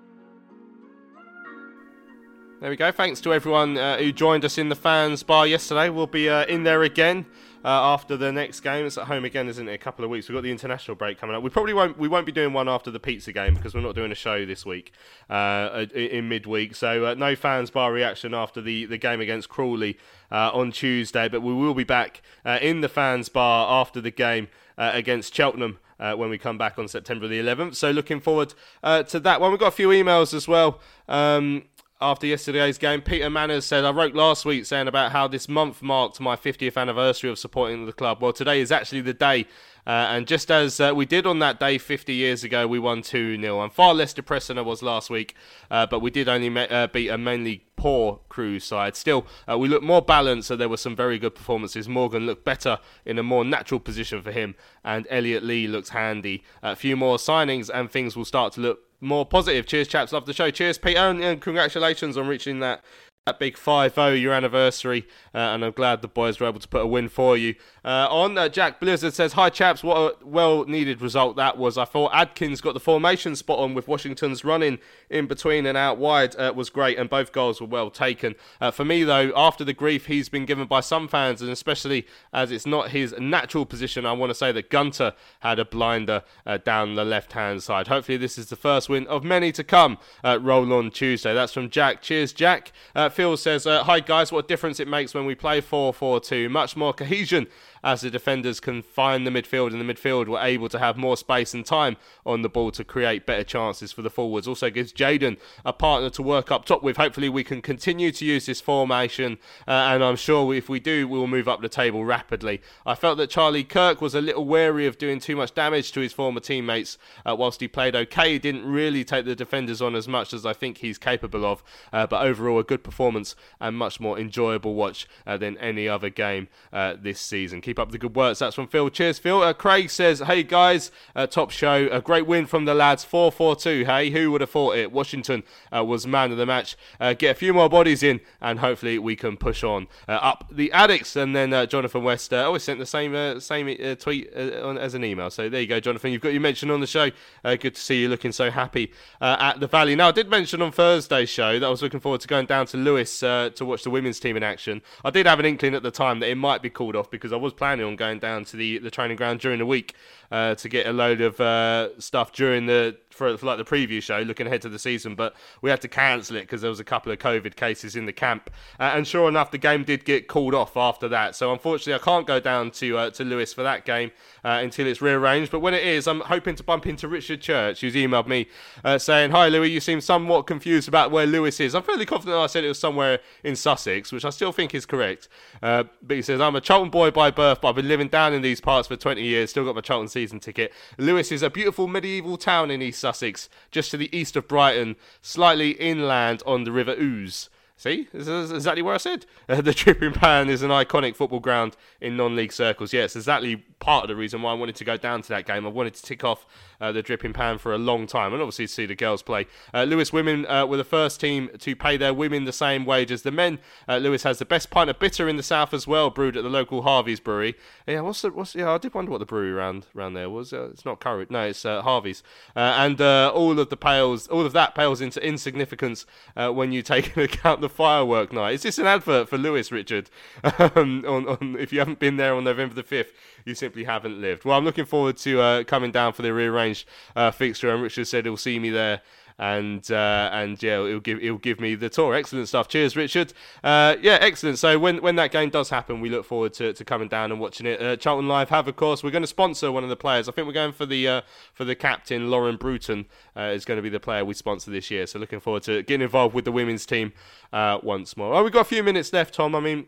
[2.63, 2.93] There we go.
[2.93, 5.89] Thanks to everyone uh, who joined us in the fans bar yesterday.
[5.89, 7.27] We'll be uh, in there again
[7.65, 8.87] uh, after the next game.
[8.87, 9.73] It's at home again, isn't it?
[9.73, 10.29] A couple of weeks.
[10.29, 11.43] We've got the international break coming up.
[11.43, 11.99] We probably won't.
[11.99, 14.47] We won't be doing one after the pizza game because we're not doing a show
[14.47, 14.93] this week
[15.29, 16.77] uh, in, in midweek.
[16.77, 19.99] So uh, no fans bar reaction after the, the game against Crawley
[20.31, 21.29] uh, on Tuesday.
[21.29, 24.47] But we will be back in the fans bar after the game
[24.79, 25.81] against Cheltenham.
[26.01, 27.77] Uh, when we come back on September the 11th.
[27.77, 29.53] So, looking forward uh, to that one.
[29.53, 30.81] We've got a few emails as well.
[31.09, 31.63] Um,
[32.03, 33.01] after yesterday's game.
[33.01, 36.77] Peter Manners said, I wrote last week saying about how this month marked my 50th
[36.77, 38.21] anniversary of supporting the club.
[38.21, 39.47] Well, today is actually the day.
[39.87, 43.03] Uh, and just as uh, we did on that day 50 years ago, we won
[43.03, 43.61] 2 0.
[43.61, 45.35] I'm far less depressed than I was last week,
[45.71, 48.95] uh, but we did only ma- uh, beat a mainly poor Crewe side.
[48.95, 51.89] Still, uh, we looked more balanced, so there were some very good performances.
[51.89, 56.45] Morgan looked better in a more natural position for him, and Elliot Lee looked handy.
[56.63, 59.67] A few more signings, and things will start to look more positive.
[59.67, 60.13] Cheers, chaps.
[60.13, 60.51] Love the show.
[60.51, 62.83] Cheers, Peter, and congratulations on reaching that
[63.27, 66.83] that big 5-0 your anniversary uh, and I'm glad the boys were able to put
[66.83, 70.65] a win for you uh, on uh, Jack Blizzard says hi chaps what a well
[70.65, 74.81] needed result that was I thought Adkins got the formation spot on with Washington's running
[75.13, 78.35] in between and out wide uh, was great and both goals were well taken.
[78.61, 82.07] Uh, for me though after the grief he's been given by some fans and especially
[82.33, 86.23] as it's not his natural position I want to say that Gunter had a blinder
[86.47, 87.89] uh, down the left hand side.
[87.89, 91.35] Hopefully this is the first win of many to come at roll on Tuesday.
[91.35, 92.03] That's from Jack.
[92.03, 92.73] Cheers Jack.
[93.11, 96.49] Phil says, uh, Hi guys, what difference it makes when we play 4 4 2.
[96.49, 97.47] Much more cohesion
[97.83, 101.17] as the defenders can find the midfield, and the midfield were able to have more
[101.17, 104.47] space and time on the ball to create better chances for the forwards.
[104.47, 106.97] Also gives Jayden a partner to work up top with.
[106.97, 111.09] Hopefully, we can continue to use this formation, uh, and I'm sure if we do,
[111.09, 112.61] we will move up the table rapidly.
[112.87, 116.01] I felt that Charlie Kirk was a little wary of doing too much damage to
[116.01, 116.99] his former teammates.
[117.25, 120.47] Uh, whilst he played okay, he didn't really take the defenders on as much as
[120.47, 121.63] I think he's capable of.
[121.93, 126.11] Uh, but overall, a good performance and much more enjoyable watch uh, than any other
[126.11, 127.61] game uh, this season.
[127.61, 128.39] Keep up the good works.
[128.39, 128.89] That's from Phil.
[128.91, 129.43] Cheers, Phil.
[129.43, 131.89] Uh, Craig says, Hey guys, uh, top show.
[131.91, 133.05] A great win from the lads.
[133.05, 133.85] 4 4 2.
[133.85, 134.93] Hey, who would have thought it?
[134.93, 135.43] Washington
[135.75, 136.77] uh, was man of the match.
[137.01, 140.49] Uh, get a few more bodies in, and hopefully we can push on uh, up
[140.51, 141.17] the Addicks.
[141.17, 145.31] And then uh, Jonathan West always sent the same same tweet on, as an email.
[145.31, 146.13] So there you go, Jonathan.
[146.13, 147.11] You've got your mention on the show.
[147.45, 149.95] good to see you looking so happy at the Valley.
[149.95, 152.67] Now, I did mention on Thursday's show that I was looking forward to going down
[152.67, 154.83] to Lewes to watch the women's team in action.
[155.05, 157.33] I did have an inkling at the time that it might be called off because
[157.33, 159.95] I was planning on going down to the, the training ground during the week
[160.33, 164.03] uh, to get a load of uh, stuff during the for, for, like the preview
[164.03, 165.15] show, looking ahead to the season.
[165.15, 168.07] But we had to cancel it because there was a couple of COVID cases in
[168.07, 168.49] the camp,
[168.81, 171.37] uh, and sure enough, the game did get called off after that.
[171.37, 174.11] So unfortunately, I can't go down to uh, to Lewes for that game
[174.43, 175.53] uh, until it's rearranged.
[175.53, 178.49] But when it is, I'm hoping to bump into Richard Church, who's emailed me
[178.85, 182.39] uh, saying, "Hi Louis, you seem somewhat confused about where Lewes is." I'm fairly confident
[182.39, 185.29] I said it was somewhere in Sussex, which I still think is correct.
[185.61, 188.43] but he says, "I'm a Charlton boy by birth, but I've been living down in
[188.43, 189.51] these parts for 20 years.
[189.51, 190.73] Still got my Charlton season ticket.
[190.99, 194.97] Lewes is a beautiful medieval town in East Sussex, just to the east of Brighton,
[195.21, 197.49] slightly inland on the River Ouse.
[197.77, 199.27] See, this is exactly where I said.
[199.49, 202.93] Uh, the Dripping Pan is an iconic football ground in non-league circles.
[202.93, 205.67] Yes, exactly part of the reason why I wanted to go down to that game.
[205.67, 206.47] I wanted to tick off
[206.81, 209.47] uh, the Dripping Pan for a long time, and obviously see the girls play.
[209.75, 213.11] Uh, Lewes women uh, were the first team to pay their women the same wage
[213.11, 213.59] as the men.
[213.89, 216.45] Uh, Lewes has the best pint of bitter in the south as well, brewed at
[216.45, 217.57] the local Harvey's brewery.
[217.87, 218.71] Yeah, what's the what's yeah?
[218.71, 220.53] I did wonder what the brewery around around there was.
[220.53, 222.23] Uh, it's not Curry, no, it's Harvey's,
[222.55, 226.07] and all of the pails, all of that pales into insignificance
[226.37, 228.55] when you take into account the firework night.
[228.55, 230.11] Is this an advert for Lewes, Richard?
[230.59, 233.11] um, on, on, if you haven't been there on November the 5th,
[233.45, 234.45] you simply haven't lived.
[234.45, 238.07] Well, I'm looking forward to uh, coming down for the rearranged uh, fixture, and Richard
[238.07, 239.03] said he'll see me there
[239.39, 242.15] and uh, and yeah, it'll give it'll give me the tour.
[242.15, 242.69] Excellent stuff.
[242.69, 243.33] Cheers, Richard.
[243.65, 244.59] Uh, yeah, excellent.
[244.59, 247.41] So when when that game does happen, we look forward to, to coming down and
[247.41, 247.83] watching it.
[247.83, 250.29] Uh, Charlton Live have, of course, we're going to sponsor one of the players.
[250.29, 251.21] I think we're going for the uh,
[251.53, 255.07] for the captain, Lauren Bruton, is going to be the player we sponsor this year.
[255.07, 257.13] So looking forward to getting involved with the women's team
[257.53, 258.35] once more.
[258.35, 259.55] Oh, we've got a few minutes left, Tom.
[259.55, 259.87] I mean.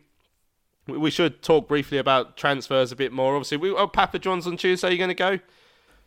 [0.86, 3.36] We should talk briefly about transfers a bit more.
[3.36, 4.88] Obviously, we, oh, Papa John's on Tuesday.
[4.88, 5.38] Are you going to go?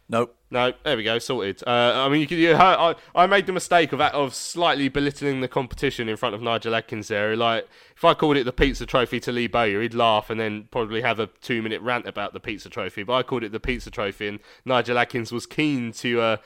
[0.10, 0.36] Nope.
[0.50, 1.62] No, there we go, sorted.
[1.68, 5.42] Uh, I mean, you, could, you I, I made the mistake of of slightly belittling
[5.42, 7.36] the competition in front of Nigel Adkins there.
[7.36, 10.70] Like, if I called it the pizza trophy to Lee Bowyer, he'd laugh and then
[10.72, 13.04] probably have a two minute rant about the pizza trophy.
[13.04, 16.22] But I called it the pizza trophy, and Nigel Adkins was keen to.
[16.22, 16.38] Uh,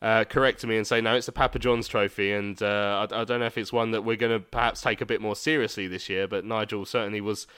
[0.00, 3.24] uh, correct me and say no, it's the Papa John's Trophy, and uh, I, I,
[3.24, 5.88] don't know if it's one that we're going to perhaps take a bit more seriously
[5.88, 6.28] this year.
[6.28, 7.48] But Nigel certainly was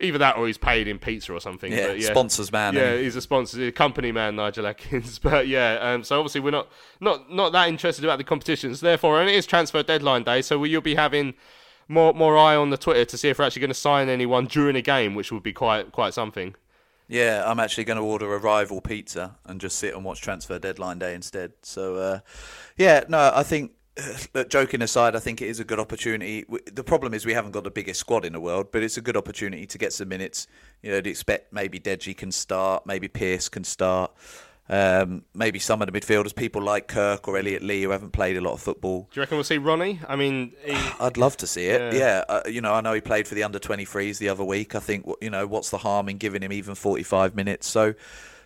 [0.00, 1.72] either that or he's paid in pizza or something.
[1.72, 2.74] Yeah, yeah sponsors man.
[2.74, 5.18] Yeah, he's a sponsor, a company man, Nigel Adkins.
[5.30, 6.68] But yeah, um, so obviously we're not
[7.00, 8.80] not not that interested about the competitions.
[8.80, 11.34] Therefore, and it is transfer deadline day, so you'll be having
[11.88, 14.46] more more eye on the Twitter to see if we're actually going to sign anyone
[14.46, 16.54] during a game, which would be quite quite something.
[17.10, 20.60] Yeah, I'm actually going to order a rival pizza and just sit and watch transfer
[20.60, 21.54] deadline day instead.
[21.62, 22.20] So, uh,
[22.76, 23.72] yeah, no, I think.
[24.48, 26.44] Joking aside, I think it is a good opportunity.
[26.72, 29.00] The problem is we haven't got the biggest squad in the world, but it's a
[29.00, 30.46] good opportunity to get some minutes.
[30.82, 34.12] You know, to expect maybe Deji can start, maybe Pearce can start.
[34.68, 38.36] Um, maybe some of the midfielders, people like Kirk or Elliot Lee, who haven't played
[38.36, 39.08] a lot of football.
[39.10, 40.00] Do you reckon we'll see Ronnie?
[40.06, 40.74] I mean, he...
[41.00, 41.92] I'd love to see it.
[41.92, 41.98] Yeah.
[41.98, 44.76] Yeah, uh, you know, I know he played for the under 23s the other week.
[44.76, 47.66] I think, you know, what's the harm in giving him even 45 minutes?
[47.66, 47.94] So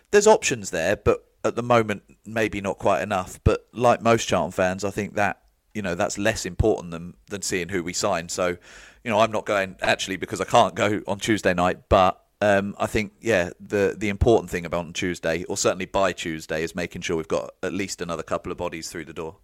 [0.09, 3.39] there's options there, but at the moment, maybe not quite enough.
[3.43, 5.41] But like most Charlton fans, I think that
[5.73, 8.29] you know that's less important than than seeing who we sign.
[8.29, 8.57] So,
[9.03, 12.75] you know, I'm not going actually because I can't go on Tuesday night, but um,
[12.79, 16.75] I think yeah, the the important thing about on Tuesday, or certainly by Tuesday, is
[16.75, 19.37] making sure we've got at least another couple of bodies through the door.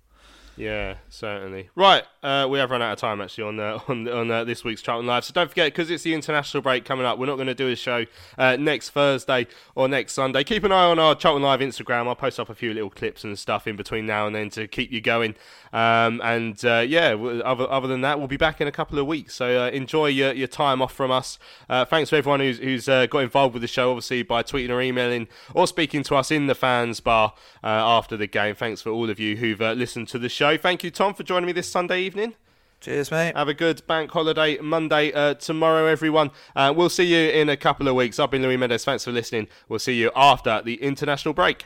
[0.61, 1.71] Yeah, certainly.
[1.73, 4.63] Right, uh, we have run out of time actually on uh, on on uh, this
[4.63, 5.25] week's Charlton Live.
[5.25, 7.69] So don't forget, because it's the international break coming up, we're not going to do
[7.69, 8.05] a show
[8.37, 10.43] uh, next Thursday or next Sunday.
[10.43, 12.07] Keep an eye on our Charlton Live Instagram.
[12.07, 14.67] I'll post up a few little clips and stuff in between now and then to
[14.67, 15.33] keep you going.
[15.73, 19.07] Um, and uh, yeah, other other than that, we'll be back in a couple of
[19.07, 19.33] weeks.
[19.33, 21.39] So uh, enjoy your, your time off from us.
[21.69, 25.27] Thanks to everyone who's, who's got involved with the show, obviously by tweeting or emailing
[25.55, 27.33] or speaking to us in the fans bar
[27.63, 28.53] after the game.
[28.53, 30.50] Thanks for all of you who've listened to the show.
[30.57, 32.35] Thank you, Tom, for joining me this Sunday evening.
[32.81, 33.35] Cheers, mate.
[33.35, 36.31] Have a good bank holiday Monday uh, tomorrow, everyone.
[36.55, 38.19] Uh, we'll see you in a couple of weeks.
[38.19, 38.83] I've been Louis Mendes.
[38.83, 39.47] Thanks for listening.
[39.69, 41.65] We'll see you after the international break.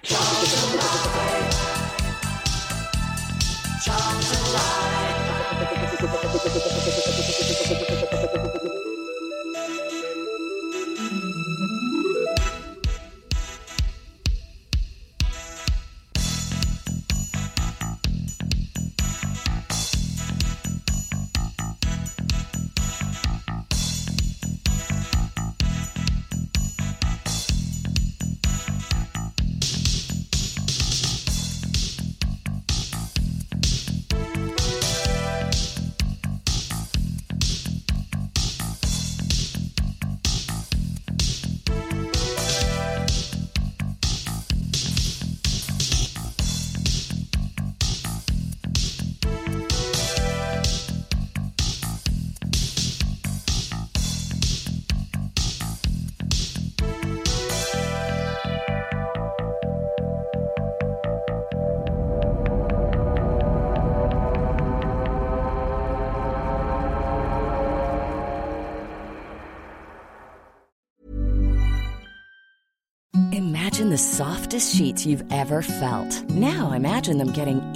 [74.56, 76.30] Softest sheets you've ever felt.
[76.30, 77.60] Now imagine them getting